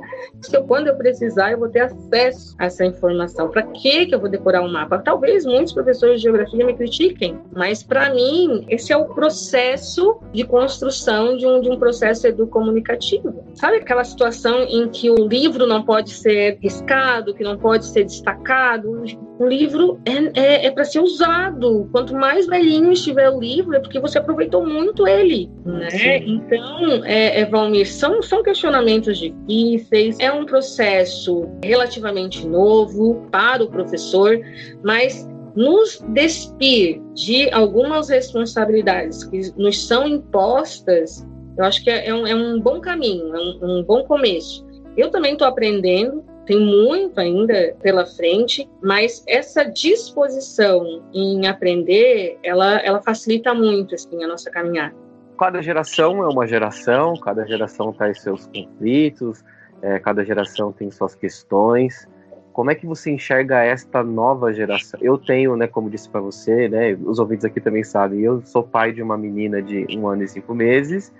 [0.53, 3.49] Eu, quando eu precisar, eu vou ter acesso a essa informação.
[3.51, 4.99] Para que eu vou decorar um mapa?
[4.99, 10.45] Talvez muitos professores de geografia me critiquem, mas para mim, esse é o processo de
[10.45, 13.45] construção de um, de um processo educomunicativo.
[13.55, 18.05] Sabe aquela situação em que o livro não pode ser riscado, que não pode ser
[18.05, 19.05] destacado?
[19.39, 21.89] O livro é, é, é para ser usado.
[21.93, 25.51] Quanto mais velhinho estiver o livro, é porque você aproveitou muito ele.
[25.65, 26.19] Né?
[26.27, 33.69] Então, é, é, Valmir, são, são questionamentos difíceis, é um processo relativamente novo para o
[33.69, 34.41] professor,
[34.83, 42.15] mas nos despir de algumas responsabilidades que nos são impostas, eu acho que é, é
[42.15, 44.67] um, é um bom caminho, é um, um bom começo.
[44.97, 52.79] Eu também estou aprendendo, tem muito ainda pela frente, mas essa disposição em aprender, ela,
[52.81, 54.95] ela facilita muito assim, a nossa caminhada.
[55.39, 59.43] Cada geração é uma geração, cada geração traz seus conflitos,
[59.81, 62.07] é, cada geração tem suas questões.
[62.53, 65.01] Como é que você enxerga esta nova geração?
[65.03, 68.63] Eu tenho, né, como disse para você, né, os ouvintes aqui também sabem, eu sou
[68.63, 71.13] pai de uma menina de um ano e cinco meses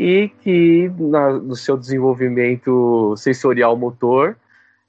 [0.00, 4.34] e que na, no seu desenvolvimento sensorial motor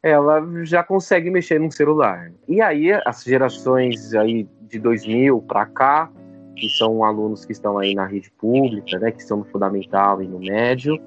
[0.02, 2.32] ela já consegue mexer num celular.
[2.48, 6.10] E aí as gerações aí de 2000 para cá,
[6.56, 10.28] que são alunos que estão aí na rede pública, né, que são no fundamental e
[10.28, 10.98] no médio,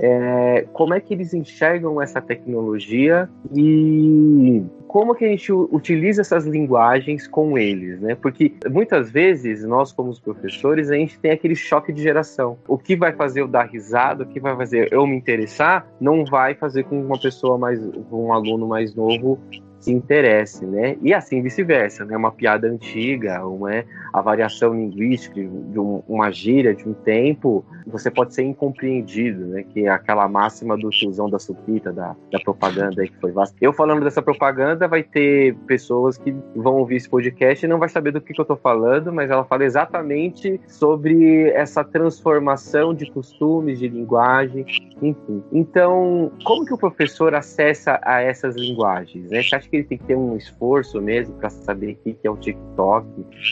[0.00, 6.46] é, como é que eles enxergam essa tecnologia e como que a gente utiliza essas
[6.46, 8.14] linguagens com eles, né?
[8.14, 12.58] Porque muitas vezes nós, como os professores, a gente tem aquele choque de geração.
[12.66, 16.24] O que vai fazer eu dar risada, o que vai fazer eu me interessar, não
[16.24, 17.78] vai fazer com uma pessoa mais,
[18.10, 19.38] um aluno mais novo
[19.78, 20.96] se interesse, né?
[21.02, 22.16] E assim vice-versa, né?
[22.16, 28.10] Uma piada antiga, uma a variação linguística de um, uma gíria de um tempo, você
[28.10, 29.62] pode ser incompreendido, né?
[29.62, 33.56] Que é aquela máxima do tiozão da suquita, da, da propaganda aí que foi vasta.
[33.60, 37.88] Eu falando dessa propaganda, vai ter pessoas que vão ouvir esse podcast e não vai
[37.88, 43.10] saber do que, que eu tô falando, mas ela fala exatamente sobre essa transformação de
[43.10, 44.64] costumes, de linguagem,
[45.02, 45.42] enfim.
[45.52, 49.30] Então, como que o professor acessa a essas linguagens?
[49.30, 49.42] Né?
[49.42, 52.30] Você acha que ele tem que ter um esforço mesmo para saber o que é
[52.30, 53.06] o TikTok?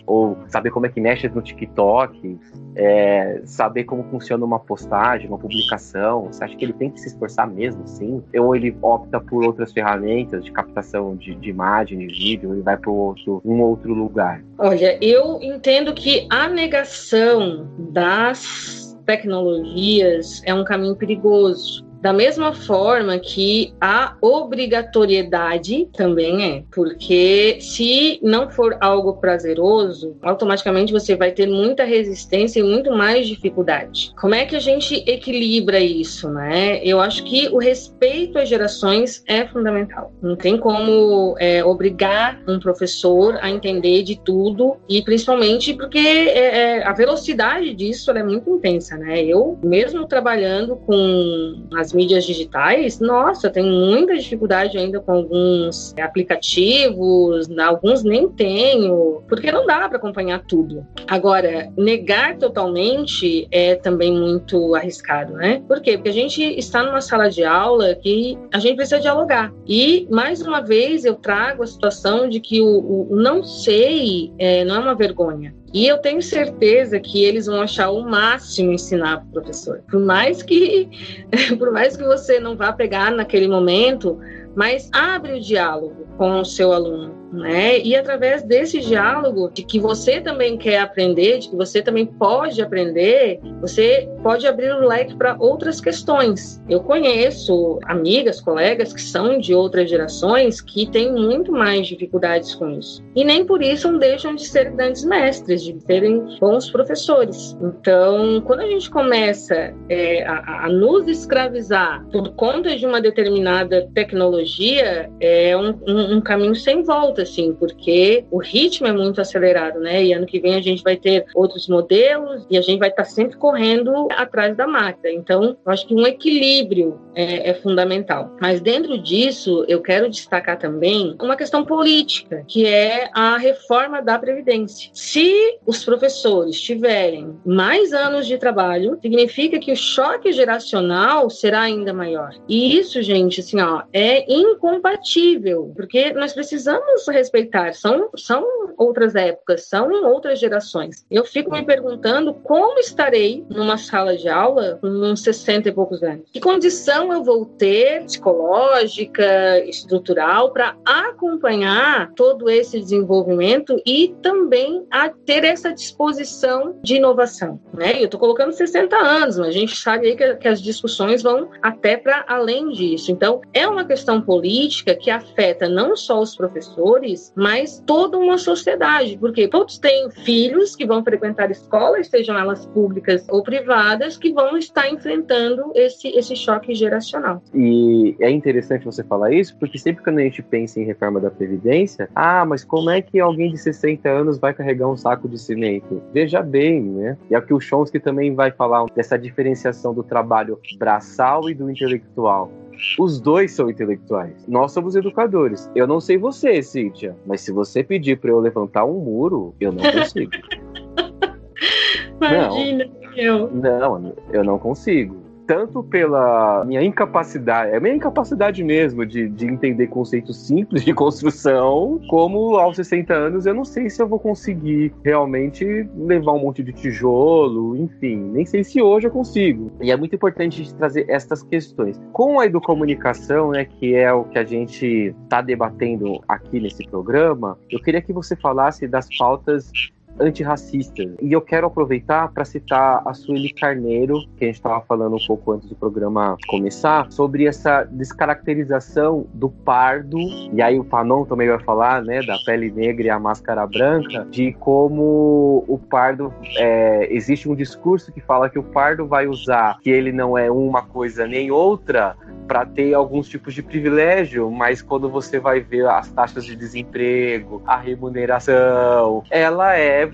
[0.07, 2.39] Ou saber como é que mexe no TikTok?
[2.75, 6.25] É, saber como funciona uma postagem, uma publicação?
[6.25, 8.23] Você acha que ele tem que se esforçar mesmo, sim?
[8.39, 12.77] Ou ele opta por outras ferramentas de captação de, de imagem, de vídeo, ele vai
[12.77, 14.43] para outro, um outro lugar?
[14.59, 21.86] Olha, eu entendo que a negação das tecnologias é um caminho perigoso.
[22.07, 30.93] Da mesma forma que a obrigatoriedade também é, porque se não for algo prazeroso, automaticamente
[30.93, 34.13] você vai ter muita resistência e muito mais dificuldade.
[34.21, 36.81] Como é que a gente equilibra isso, né?
[36.85, 40.13] Eu acho que o respeito às gerações é fundamental.
[40.23, 46.79] Não tem como é, obrigar um professor a entender de tudo e principalmente porque é,
[46.79, 49.25] é, a velocidade disso é muito intensa, né?
[49.25, 57.49] Eu mesmo trabalhando com as mídias digitais, nossa, tem muita dificuldade ainda com alguns aplicativos,
[57.59, 60.87] alguns nem tenho, porque não dá para acompanhar tudo.
[61.09, 65.63] Agora, negar totalmente é também muito arriscado, né?
[65.67, 65.97] Por quê?
[65.97, 69.53] Porque a gente está numa sala de aula que a gente precisa dialogar.
[69.67, 74.65] E, mais uma vez, eu trago a situação de que o, o não sei é,
[74.65, 75.55] não é uma vergonha.
[75.77, 79.83] E eu tenho certeza que eles vão achar o máximo ensinar para o professor.
[79.91, 80.89] Por mais que,
[81.59, 84.19] por mais que você não vá pegar naquele momento,
[84.55, 87.79] mas abre o diálogo com o seu aluno né?
[87.79, 92.61] E através desse diálogo, de que você também quer aprender, de que você também pode
[92.63, 96.63] aprender, você pode abrir o leque para outras questões.
[96.69, 102.71] Eu conheço amigas, colegas que são de outras gerações que têm muito mais dificuldades com
[102.71, 103.03] isso.
[103.15, 107.57] E nem por isso não deixam de ser grandes mestres, de serem bons professores.
[107.63, 113.89] Então, quando a gente começa é, a, a, nos escravizar por conta de uma determinada
[113.95, 119.81] tecnologia, é um, um, um caminho sem volta assim, porque o ritmo é muito acelerado,
[119.81, 120.05] né?
[120.05, 123.05] E ano que vem a gente vai ter outros modelos e a gente vai estar
[123.05, 125.11] sempre correndo atrás da máquina.
[125.11, 128.37] Então, eu acho que um equilíbrio é, é fundamental.
[128.41, 134.19] Mas dentro disso, eu quero destacar também uma questão política, que é a reforma da
[134.19, 134.91] Previdência.
[134.93, 141.93] Se os professores tiverem mais anos de trabalho, significa que o choque geracional será ainda
[141.93, 142.35] maior.
[142.49, 148.45] E isso, gente, assim, ó, é incompatível, porque nós precisamos respeitar, são, são
[148.77, 151.05] outras épocas, são outras gerações.
[151.11, 156.03] Eu fico me perguntando como estarei numa sala de aula com uns 60 e poucos
[156.03, 156.29] anos.
[156.33, 165.09] Que condição eu vou ter psicológica, estrutural, para acompanhar todo esse desenvolvimento e também a
[165.09, 167.61] ter essa disposição de inovação.
[167.73, 168.01] Né?
[168.01, 171.51] Eu estou colocando 60 anos, mas a gente sabe aí que, que as discussões vão
[171.63, 173.11] até para além disso.
[173.11, 176.96] Então, é uma questão política que afeta não só os professores,
[177.35, 183.27] mas toda uma sociedade, porque todos têm filhos que vão frequentar escolas, sejam elas públicas
[183.29, 187.43] ou privadas, que vão estar enfrentando esse, esse choque geracional.
[187.55, 191.31] E é interessante você falar isso, porque sempre quando a gente pensa em reforma da
[191.31, 195.39] Previdência, ah, mas como é que alguém de 60 anos vai carregar um saco de
[195.39, 196.03] cimento?
[196.13, 197.17] Veja bem, né?
[197.31, 202.51] E aqui o Chomsky também vai falar dessa diferenciação do trabalho braçal e do intelectual.
[202.99, 204.47] Os dois são intelectuais.
[204.47, 205.71] Nós somos educadores.
[205.75, 209.73] Eu não sei você, Cíntia, mas se você pedir para eu levantar um muro, eu
[209.73, 210.31] não consigo.
[212.17, 213.51] Imagina, não, eu.
[213.51, 219.87] Não, eu não consigo tanto pela minha incapacidade, é minha incapacidade mesmo de, de entender
[219.87, 224.93] conceitos simples de construção, como aos 60 anos eu não sei se eu vou conseguir
[225.05, 229.73] realmente levar um monte de tijolo, enfim, nem sei se hoje eu consigo.
[229.81, 232.01] E é muito importante a gente trazer estas questões.
[232.13, 237.59] Com a educomunicação, né, que é o que a gente está debatendo aqui nesse programa,
[237.71, 239.71] eu queria que você falasse das pautas
[240.19, 241.15] antirracistas.
[241.21, 245.27] E eu quero aproveitar para citar a Sueli Carneiro, que a gente estava falando um
[245.27, 250.19] pouco antes do programa começar, sobre essa descaracterização do pardo,
[250.53, 254.27] e aí o Panon também vai falar, né, da pele negra e a máscara branca,
[254.31, 259.79] de como o pardo, é, existe um discurso que fala que o pardo vai usar
[259.81, 264.81] que ele não é uma coisa nem outra para ter alguns tipos de privilégio, mas
[264.81, 270.06] quando você vai ver as taxas de desemprego, a remuneração, ela é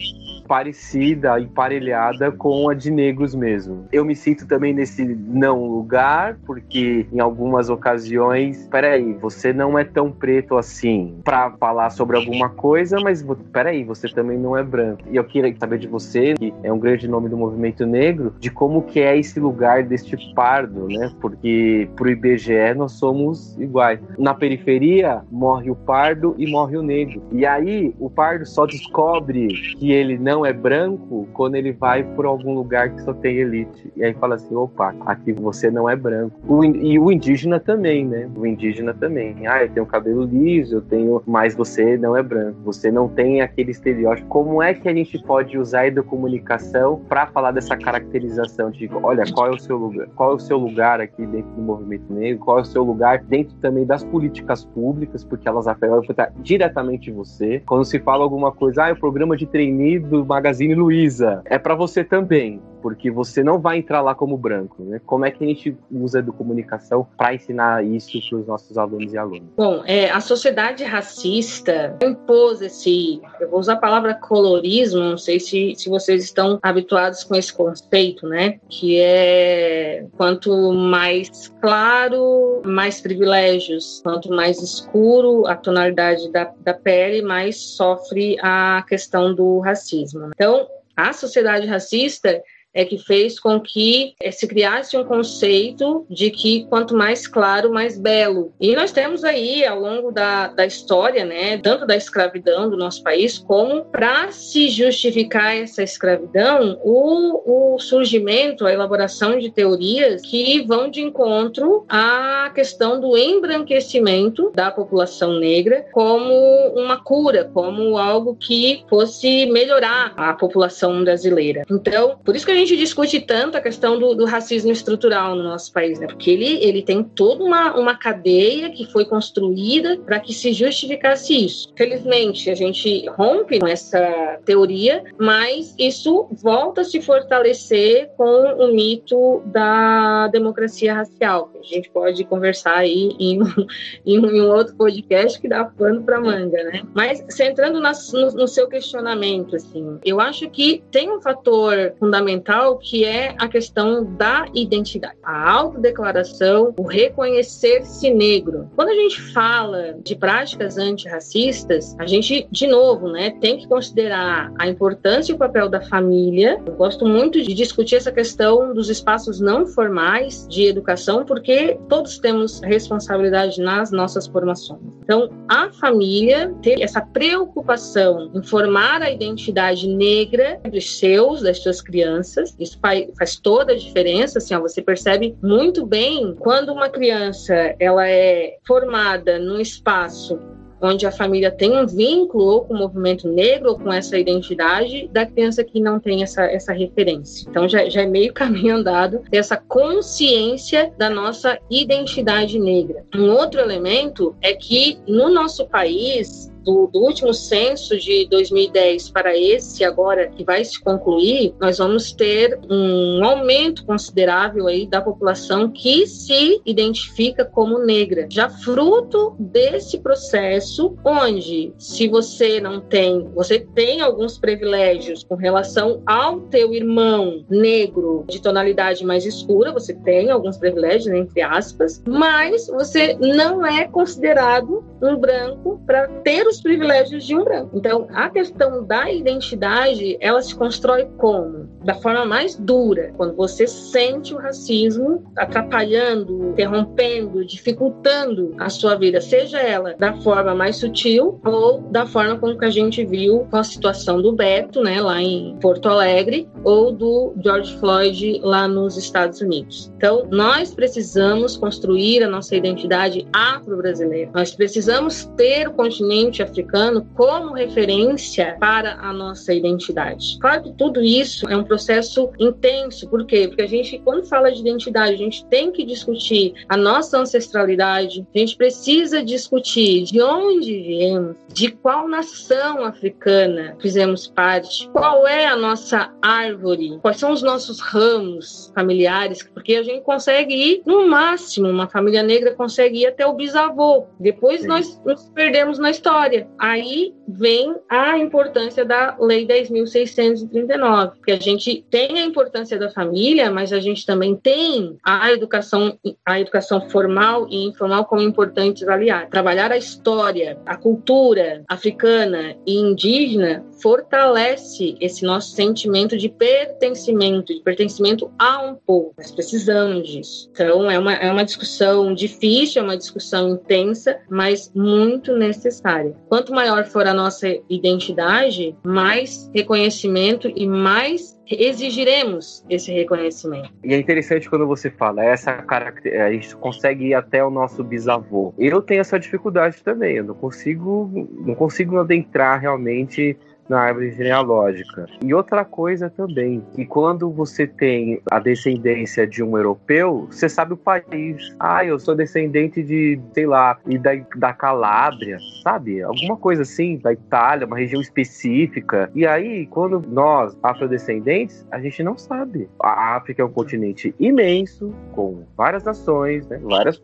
[0.47, 3.87] parecida, emparelhada com a de negros mesmo.
[3.91, 9.85] Eu me sinto também nesse não lugar, porque em algumas ocasiões, peraí, você não é
[9.85, 15.03] tão preto assim para falar sobre alguma coisa, mas peraí, você também não é branco.
[15.11, 18.51] E eu queria saber de você, que é um grande nome do movimento negro, de
[18.51, 21.11] como que é esse lugar deste pardo, né?
[21.21, 24.01] Porque pro IBGE nós somos iguais.
[24.19, 27.23] Na periferia morre o pardo e morre o negro.
[27.33, 29.49] E aí o pardo só descobre
[29.83, 33.93] que ele não é branco quando ele vai por algum lugar que só tem elite.
[33.97, 36.39] E aí fala assim: opa, aqui você não é branco.
[36.47, 38.31] O, e o indígena também, né?
[38.37, 39.45] O indígena também.
[39.49, 41.21] Ah, eu tenho cabelo liso, eu tenho.
[41.27, 42.61] Mas você não é branco.
[42.65, 44.29] Você não tem aquele estereótipo.
[44.29, 49.25] Como é que a gente pode usar a educomunicação para falar dessa caracterização de, olha,
[49.35, 50.07] qual é o seu lugar?
[50.15, 52.45] Qual é o seu lugar aqui dentro do movimento negro?
[52.45, 55.25] Qual é o seu lugar dentro também das políticas públicas?
[55.25, 56.01] Porque elas afetam
[56.39, 57.61] diretamente você.
[57.67, 61.41] Quando se fala alguma coisa, ah, é o programa de treino do Magazine Luiza.
[61.45, 65.01] É para você também porque você não vai entrar lá como branco, né?
[65.07, 69.13] Como é que a gente usa a comunicação para ensinar isso para os nossos alunos
[69.13, 69.49] e alunas?
[69.57, 75.39] Bom, é, a sociedade racista impôs esse, eu vou usar a palavra colorismo, não sei
[75.39, 78.59] se, se vocês estão habituados com esse conceito, né?
[78.69, 87.23] Que é quanto mais claro, mais privilégios, quanto mais escuro a tonalidade da, da pele,
[87.23, 90.31] mais sofre a questão do racismo.
[90.35, 90.67] Então,
[90.97, 92.43] a sociedade racista
[92.75, 97.73] é que fez com que é, se criasse um conceito de que quanto mais claro,
[97.73, 98.53] mais belo.
[98.61, 103.03] E nós temos aí, ao longo da, da história, né, tanto da escravidão do nosso
[103.03, 110.63] país, como para se justificar essa escravidão, o, o surgimento, a elaboração de teorias que
[110.67, 116.33] vão de encontro à questão do embranquecimento da população negra como
[116.75, 121.65] uma cura, como algo que fosse melhorar a população brasileira.
[121.71, 125.43] Então, por isso que a gente discute tanto a questão do, do, racismo estrutural no
[125.43, 126.07] nosso país, né?
[126.07, 131.45] Porque ele, ele tem toda uma, uma cadeia que foi construída para que se justificasse
[131.45, 131.73] isso.
[131.77, 138.75] Felizmente, a gente rompe com essa teoria, mas isso volta a se fortalecer com o
[138.75, 141.51] mito da democracia racial.
[141.59, 143.41] A gente pode conversar aí em,
[144.07, 146.83] em, um outro podcast que dá pano para manga, né?
[146.95, 152.52] Mas centrando na, no, no seu questionamento, assim, eu acho que tem um fator fundamental
[152.81, 158.69] que é a questão da identidade, a autodeclaração, o reconhecer-se negro.
[158.75, 164.53] Quando a gente fala de práticas antirracistas, a gente, de novo, né, tem que considerar
[164.59, 166.61] a importância e o papel da família.
[166.67, 172.19] Eu gosto muito de discutir essa questão dos espaços não formais de educação, porque todos
[172.19, 174.81] temos responsabilidade nas nossas formações.
[175.03, 181.81] Então, a família ter essa preocupação em formar a identidade negra dos seus, das suas
[181.81, 184.39] crianças, isso faz, faz toda a diferença.
[184.39, 190.39] Assim, ó, você percebe muito bem quando uma criança ela é formada num espaço
[190.83, 195.09] onde a família tem um vínculo ou com o movimento negro ou com essa identidade
[195.13, 197.49] da criança que não tem essa, essa referência.
[197.49, 203.05] Então já, já é meio caminho andado essa consciência da nossa identidade negra.
[203.15, 209.37] Um outro elemento é que no nosso país do, do, último censo de 2010 para
[209.37, 215.71] esse agora que vai se concluir, nós vamos ter um aumento considerável aí da população
[215.71, 223.59] que se identifica como negra, já fruto desse processo, onde se você não tem, você
[223.59, 230.31] tem alguns privilégios com relação ao teu irmão negro de tonalidade mais escura, você tem
[230.31, 237.25] alguns privilégios entre aspas, mas você não é considerado um branco para ter os privilégios
[237.25, 237.77] de um branco.
[237.77, 241.69] Então, a questão da identidade, ela se constrói como?
[241.85, 249.21] Da forma mais dura, quando você sente o racismo atrapalhando, interrompendo, dificultando a sua vida,
[249.21, 253.57] seja ela da forma mais sutil ou da forma como que a gente viu com
[253.57, 258.97] a situação do Beto, né, lá em Porto Alegre, ou do George Floyd lá nos
[258.97, 259.91] Estados Unidos.
[259.97, 264.31] Então, nós precisamos construir a nossa identidade afro-brasileira.
[264.35, 270.39] Nós precisamos ter o continente africano como referência para a nossa identidade.
[270.41, 273.09] Claro que tudo isso é um processo intenso.
[273.09, 273.49] Por quê?
[273.49, 278.27] Porque a gente, quando fala de identidade, a gente tem que discutir a nossa ancestralidade,
[278.35, 285.47] a gente precisa discutir de onde viemos, de qual nação africana fizemos parte, qual é
[285.47, 291.07] a nossa árvore, quais são os nossos ramos familiares, porque a gente consegue ir, no
[291.09, 294.07] máximo, uma família negra consegue ir até o bisavô.
[294.19, 294.69] Depois Sim.
[294.69, 296.32] nós nos perdemos na história.
[296.59, 303.51] Aí vem a importância da Lei 10.639, que a gente tem a importância da família,
[303.51, 309.31] mas a gente também tem a educação, a educação formal e informal como importantes aliados.
[309.31, 317.61] Trabalhar a história, a cultura africana e indígena fortalece esse nosso sentimento de pertencimento, de
[317.61, 319.15] pertencimento a um povo.
[319.19, 320.49] Nós precisamos disso.
[320.53, 326.15] Então, é uma, é uma discussão difícil, é uma discussão intensa, mas muito necessária.
[326.29, 333.71] Quanto maior for a nossa identidade, mais reconhecimento e mais exigiremos esse reconhecimento.
[333.85, 337.85] E é interessante quando você fala essa característica, a gente consegue ir até o nosso
[337.85, 338.55] bisavô.
[338.59, 343.37] Eu tenho essa dificuldade também, eu não consigo, não consigo adentrar realmente
[343.69, 345.07] na árvore genealógica.
[345.23, 350.75] E outra coisa também, que quando você tem a descendência de um europeu, você sabe
[350.75, 351.55] o país.
[351.59, 356.03] Ah, eu sou descendente de, sei lá, e da, da Calábria, sabe?
[356.03, 359.11] Alguma coisa assim, da Itália, uma região específica.
[359.15, 362.69] E aí, quando nós, afrodescendentes, a gente não sabe.
[362.81, 366.61] A África é um continente imenso, com várias nações, né?
[366.63, 367.01] várias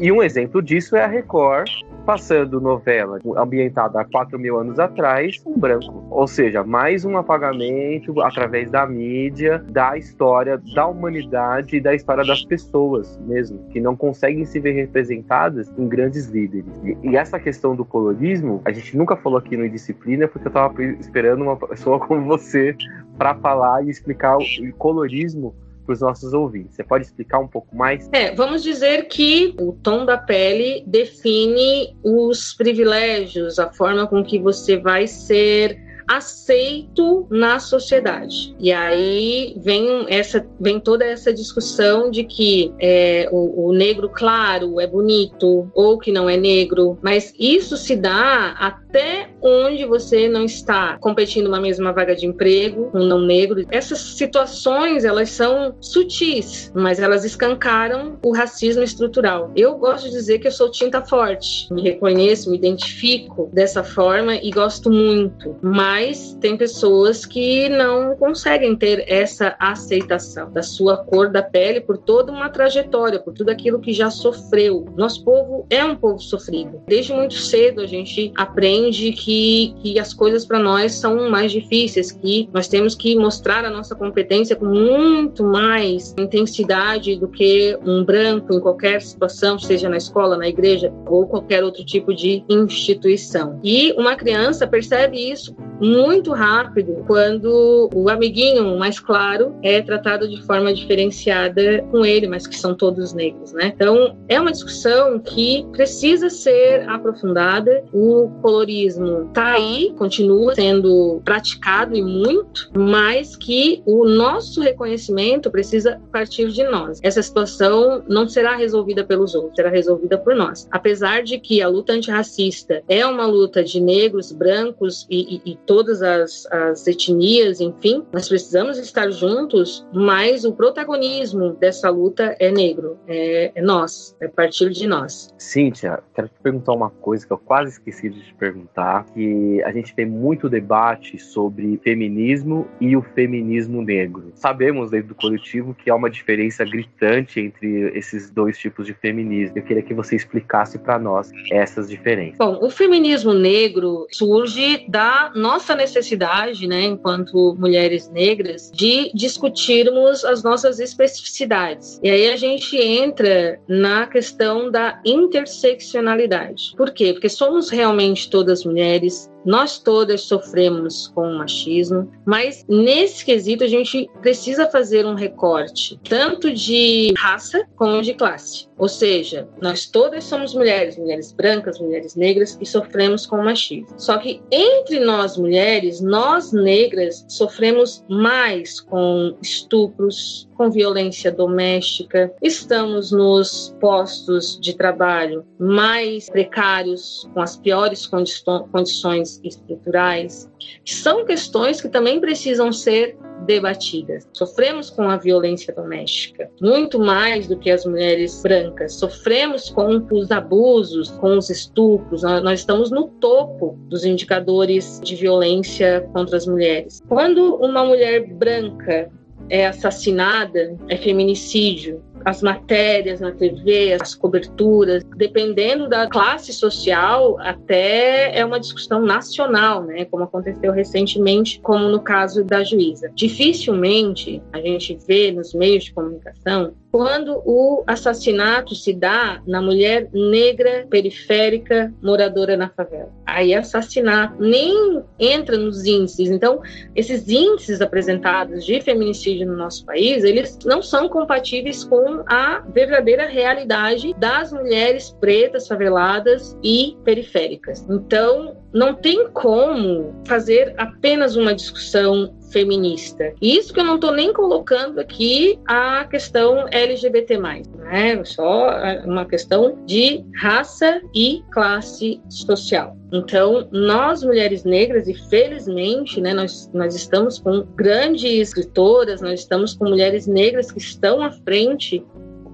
[0.00, 1.70] E um exemplo disso é a Record,
[2.04, 8.20] passando novela ambientada há 4 mil anos atrás, um branco ou seja, mais um apagamento
[8.20, 13.96] através da mídia da história da humanidade e da história das pessoas mesmo, que não
[13.96, 16.80] conseguem se ver representadas em grandes líderes.
[17.02, 20.82] E, essa questão do colorismo, a gente nunca falou aqui no Disciplina, porque eu estava
[20.82, 22.74] esperando uma pessoa como você
[23.16, 25.54] para falar e explicar o colorismo
[25.90, 26.76] para os nossos ouvintes.
[26.76, 28.08] Você pode explicar um pouco mais?
[28.12, 34.38] É, vamos dizer que o tom da pele define os privilégios, a forma com que
[34.38, 38.52] você vai ser aceito na sociedade.
[38.58, 44.80] E aí vem essa vem toda essa discussão de que é, o, o, negro claro
[44.80, 50.44] é bonito ou que não é negro, mas isso se dá até onde você não
[50.44, 53.64] está competindo uma mesma vaga de emprego, um não negro.
[53.70, 59.52] Essas situações, elas são sutis, mas elas escancaram o racismo estrutural.
[59.54, 64.34] Eu gosto de dizer que eu sou tinta forte, me reconheço, me identifico dessa forma
[64.34, 65.99] e gosto muito, mas
[66.40, 72.32] tem pessoas que não conseguem ter essa aceitação da sua cor da pele por toda
[72.32, 74.86] uma trajetória, por tudo aquilo que já sofreu.
[74.96, 76.80] Nosso povo é um povo sofrido.
[76.86, 82.10] Desde muito cedo a gente aprende que, que as coisas para nós são mais difíceis,
[82.10, 88.04] que nós temos que mostrar a nossa competência com muito mais intensidade do que um
[88.04, 93.60] branco em qualquer situação, seja na escola, na igreja ou qualquer outro tipo de instituição.
[93.62, 95.54] E uma criança percebe isso
[95.90, 102.46] muito rápido quando o amiguinho mais claro é tratado de forma diferenciada com ele, mas
[102.46, 103.72] que são todos negros, né?
[103.74, 107.84] Então, é uma discussão que precisa ser aprofundada.
[107.92, 116.00] O colorismo está aí, continua sendo praticado e muito, mas que o nosso reconhecimento precisa
[116.12, 117.00] partir de nós.
[117.02, 120.68] Essa situação não será resolvida pelos outros, será resolvida por nós.
[120.70, 125.56] Apesar de que a luta antirracista é uma luta de negros, brancos e, e, e
[125.70, 132.50] todas as, as etnias, enfim, nós precisamos estar juntos, mas o protagonismo dessa luta é
[132.50, 135.32] negro, é, é nós, é partir de nós.
[135.38, 139.70] Cíntia, quero te perguntar uma coisa que eu quase esqueci de te perguntar, que a
[139.70, 144.32] gente tem muito debate sobre feminismo e o feminismo negro.
[144.34, 149.56] Sabemos dentro do coletivo que há uma diferença gritante entre esses dois tipos de feminismo.
[149.56, 152.38] Eu queria que você explicasse para nós essas diferenças.
[152.38, 160.42] Bom, o feminismo negro surge da nossa necessidade, né, enquanto mulheres negras, de discutirmos as
[160.42, 162.00] nossas especificidades.
[162.02, 166.74] E aí a gente entra na questão da interseccionalidade.
[166.76, 167.12] Por quê?
[167.12, 173.68] Porque somos realmente todas mulheres, nós todas sofremos com o machismo, mas nesse quesito a
[173.68, 178.68] gente precisa fazer um recorte tanto de raça como de classe.
[178.78, 183.94] Ou seja, nós todas somos mulheres, mulheres brancas, mulheres negras e sofremos com o machismo.
[183.98, 193.12] Só que entre nós mulheres, nós negras sofremos mais com estupros, com violência doméstica, estamos
[193.12, 200.50] nos postos de trabalho mais precários, com as piores condições estruturais,
[200.84, 204.26] são questões que também precisam ser debatidas.
[204.32, 208.94] Sofremos com a violência doméstica, muito mais do que as mulheres brancas.
[208.94, 212.22] Sofremos com os abusos, com os estupros.
[212.22, 217.02] Nós estamos no topo dos indicadores de violência contra as mulheres.
[217.08, 219.10] Quando uma mulher branca
[219.48, 222.02] é assassinada, é feminicídio.
[222.24, 229.82] As matérias na TV, as coberturas, dependendo da classe social, até é uma discussão nacional,
[229.84, 230.04] né?
[230.04, 233.10] Como aconteceu recentemente, como no caso da juíza.
[233.14, 240.08] Dificilmente a gente vê nos meios de comunicação quando o assassinato se dá na mulher
[240.12, 243.10] negra periférica moradora na favela.
[243.24, 246.30] Aí assassinato nem entra nos índices.
[246.30, 246.60] Então,
[246.94, 253.26] esses índices apresentados de feminicídio no nosso país, eles não são compatíveis com a verdadeira
[253.26, 257.86] realidade das mulheres pretas, faveladas e periféricas.
[257.88, 263.32] Então, não tem como fazer apenas uma discussão feminista.
[263.40, 268.24] Isso que eu não estou nem colocando aqui a questão LGBT+, né?
[268.24, 268.70] Só
[269.04, 272.96] uma questão de raça e classe social.
[273.12, 279.74] Então, nós mulheres negras, e felizmente, né, nós, nós estamos com grandes escritoras, nós estamos
[279.74, 282.04] com mulheres negras que estão à frente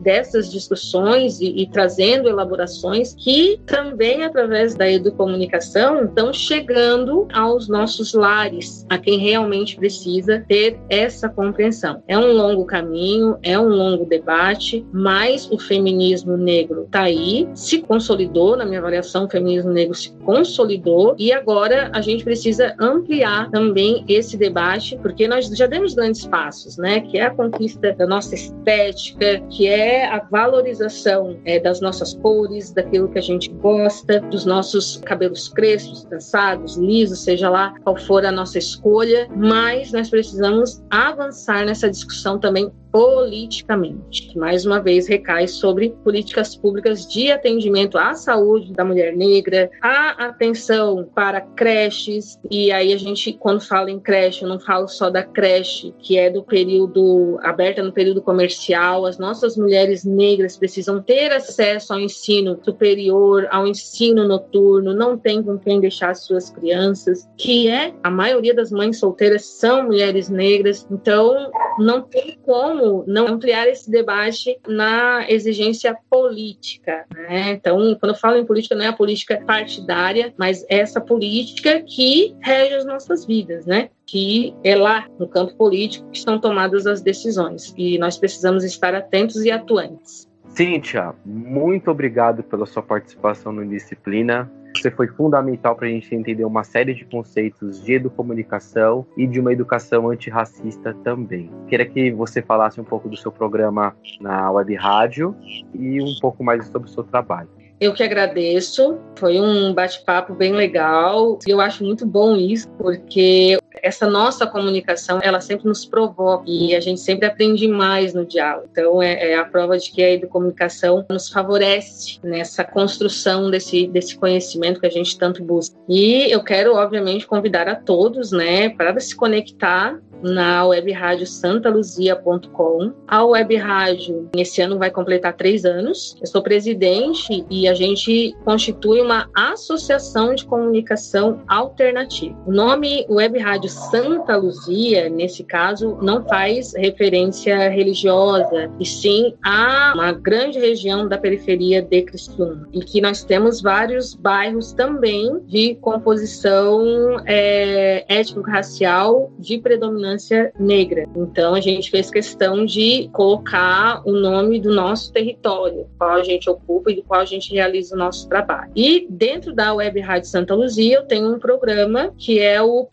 [0.06, 8.14] dessas discussões e, e, trazendo elaborações que também, através da educomunicação, estão chegando aos nossos
[8.14, 12.04] lares, a quem realmente precisa ter essa compreensão.
[12.06, 17.78] É um longo caminho, é um longo debate, mas o feminismo negro está aí, se
[17.78, 23.50] consolidou, na minha avaliação, o feminismo negro se consolidou e agora a gente precisa ampliar
[23.50, 27.00] também esse debate, porque nós já demos grandes passos, né?
[27.00, 32.12] Que é a conquista da nossa estética, que é é a valorização é, das nossas
[32.12, 37.96] cores, daquilo que a gente gosta, dos nossos cabelos crespos, trançados, lisos, seja lá qual
[37.96, 44.38] for a nossa escolha, mas nós precisamos avançar nessa discussão também politicamente.
[44.38, 50.28] Mais uma vez, recai sobre políticas públicas de atendimento à saúde da mulher negra, a
[50.28, 55.10] atenção para creches, e aí a gente, quando fala em creche, eu não falo só
[55.10, 61.02] da creche, que é do período aberta no período comercial, as nossas mulheres negras precisam
[61.02, 67.28] ter acesso ao ensino superior, ao ensino noturno, não tem com quem deixar suas crianças,
[67.36, 73.26] que é a maioria das mães solteiras são mulheres negras, então não tem como não
[73.26, 77.04] ampliar esse debate na exigência política.
[77.12, 77.52] Né?
[77.52, 82.34] Então, quando eu falo em política, não é a política partidária, mas essa política que
[82.40, 83.90] rege as nossas vidas, né?
[84.06, 88.94] que é lá no campo político que estão tomadas as decisões e nós precisamos estar
[88.94, 90.28] atentos e atuantes.
[90.56, 94.50] Cíntia, muito obrigado pela sua participação no Disciplina.
[94.74, 99.38] Você foi fundamental para a gente entender uma série de conceitos de educomunicação e de
[99.38, 101.50] uma educação antirracista também.
[101.68, 105.36] Queria que você falasse um pouco do seu programa na web rádio
[105.74, 107.50] e um pouco mais sobre o seu trabalho.
[107.78, 111.38] Eu que agradeço, foi um bate-papo bem legal.
[111.46, 116.80] Eu acho muito bom isso, porque essa nossa comunicação, ela sempre nos provoca e a
[116.80, 118.68] gente sempre aprende mais no diálogo.
[118.72, 124.16] Então, é, é a prova de que a educomunicação nos favorece nessa construção desse, desse
[124.16, 125.76] conhecimento que a gente tanto busca.
[125.88, 130.92] E eu quero, obviamente, convidar a todos, né, para se conectar na web
[131.26, 132.92] santaluzia.com.
[133.06, 136.16] A web rádio, esse ano, vai completar três anos.
[136.20, 142.36] Eu sou presidente e a gente constitui uma associação de comunicação alternativa.
[142.46, 149.92] O nome Web Rádio Santa Luzia, nesse caso, não faz referência religiosa, e sim a
[149.94, 155.74] uma grande região da periferia de Criciúma, e que nós temos vários bairros também de
[155.76, 161.06] composição é, étnico-racial de predominância negra.
[161.14, 166.48] Então a gente fez questão de colocar o nome do nosso território, qual a gente
[166.48, 168.70] ocupa e do qual a gente realiza o nosso trabalho.
[168.74, 172.84] E dentro da Web Rádio Santa Luzia, eu tenho um programa que é o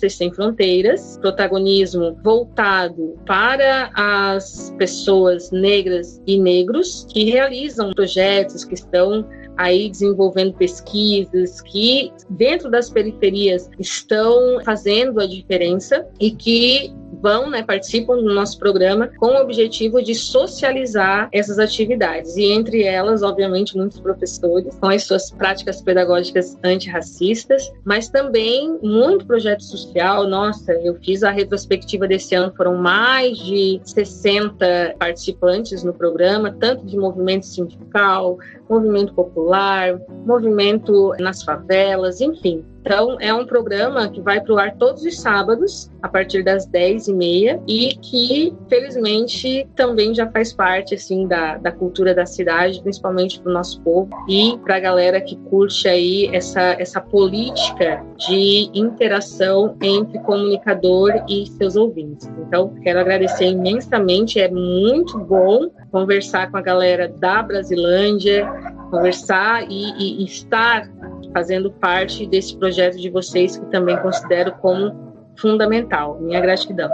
[0.00, 8.74] Protagonistas Sem Fronteiras, protagonismo voltado para as pessoas negras e negros que realizam projetos que
[8.74, 9.26] estão
[9.56, 17.62] aí desenvolvendo pesquisas que dentro das periferias estão fazendo a diferença e que vão, né,
[17.62, 22.36] participam do nosso programa com o objetivo de socializar essas atividades.
[22.36, 29.26] E entre elas, obviamente, muitos professores com as suas práticas pedagógicas antirracistas, mas também muito
[29.26, 30.26] projeto social.
[30.26, 36.84] Nossa, eu fiz a retrospectiva desse ano, foram mais de 60 participantes no programa, tanto
[36.86, 42.64] de movimento sindical, movimento popular, movimento nas favelas, enfim.
[42.80, 46.66] Então, é um programa que vai para o ar todos os sábados, a partir das
[46.66, 53.38] 10h30, e que, felizmente, também já faz parte, assim, da, da cultura da cidade, principalmente
[53.40, 58.70] para o nosso povo, e para a galera que curte aí essa, essa política de
[58.72, 62.30] interação entre comunicador e seus ouvintes.
[62.46, 68.48] Então, quero agradecer imensamente, é muito bom conversar com a galera da Brasilândia,
[68.90, 70.88] conversar e, e estar
[71.32, 76.18] fazendo parte desse projeto de vocês que também considero como fundamental.
[76.20, 76.90] Minha gratidão.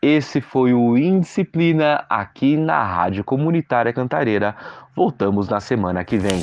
[0.00, 4.56] Esse foi o Indisciplina aqui na Rádio Comunitária Cantareira.
[4.96, 6.42] Voltamos na semana que vem.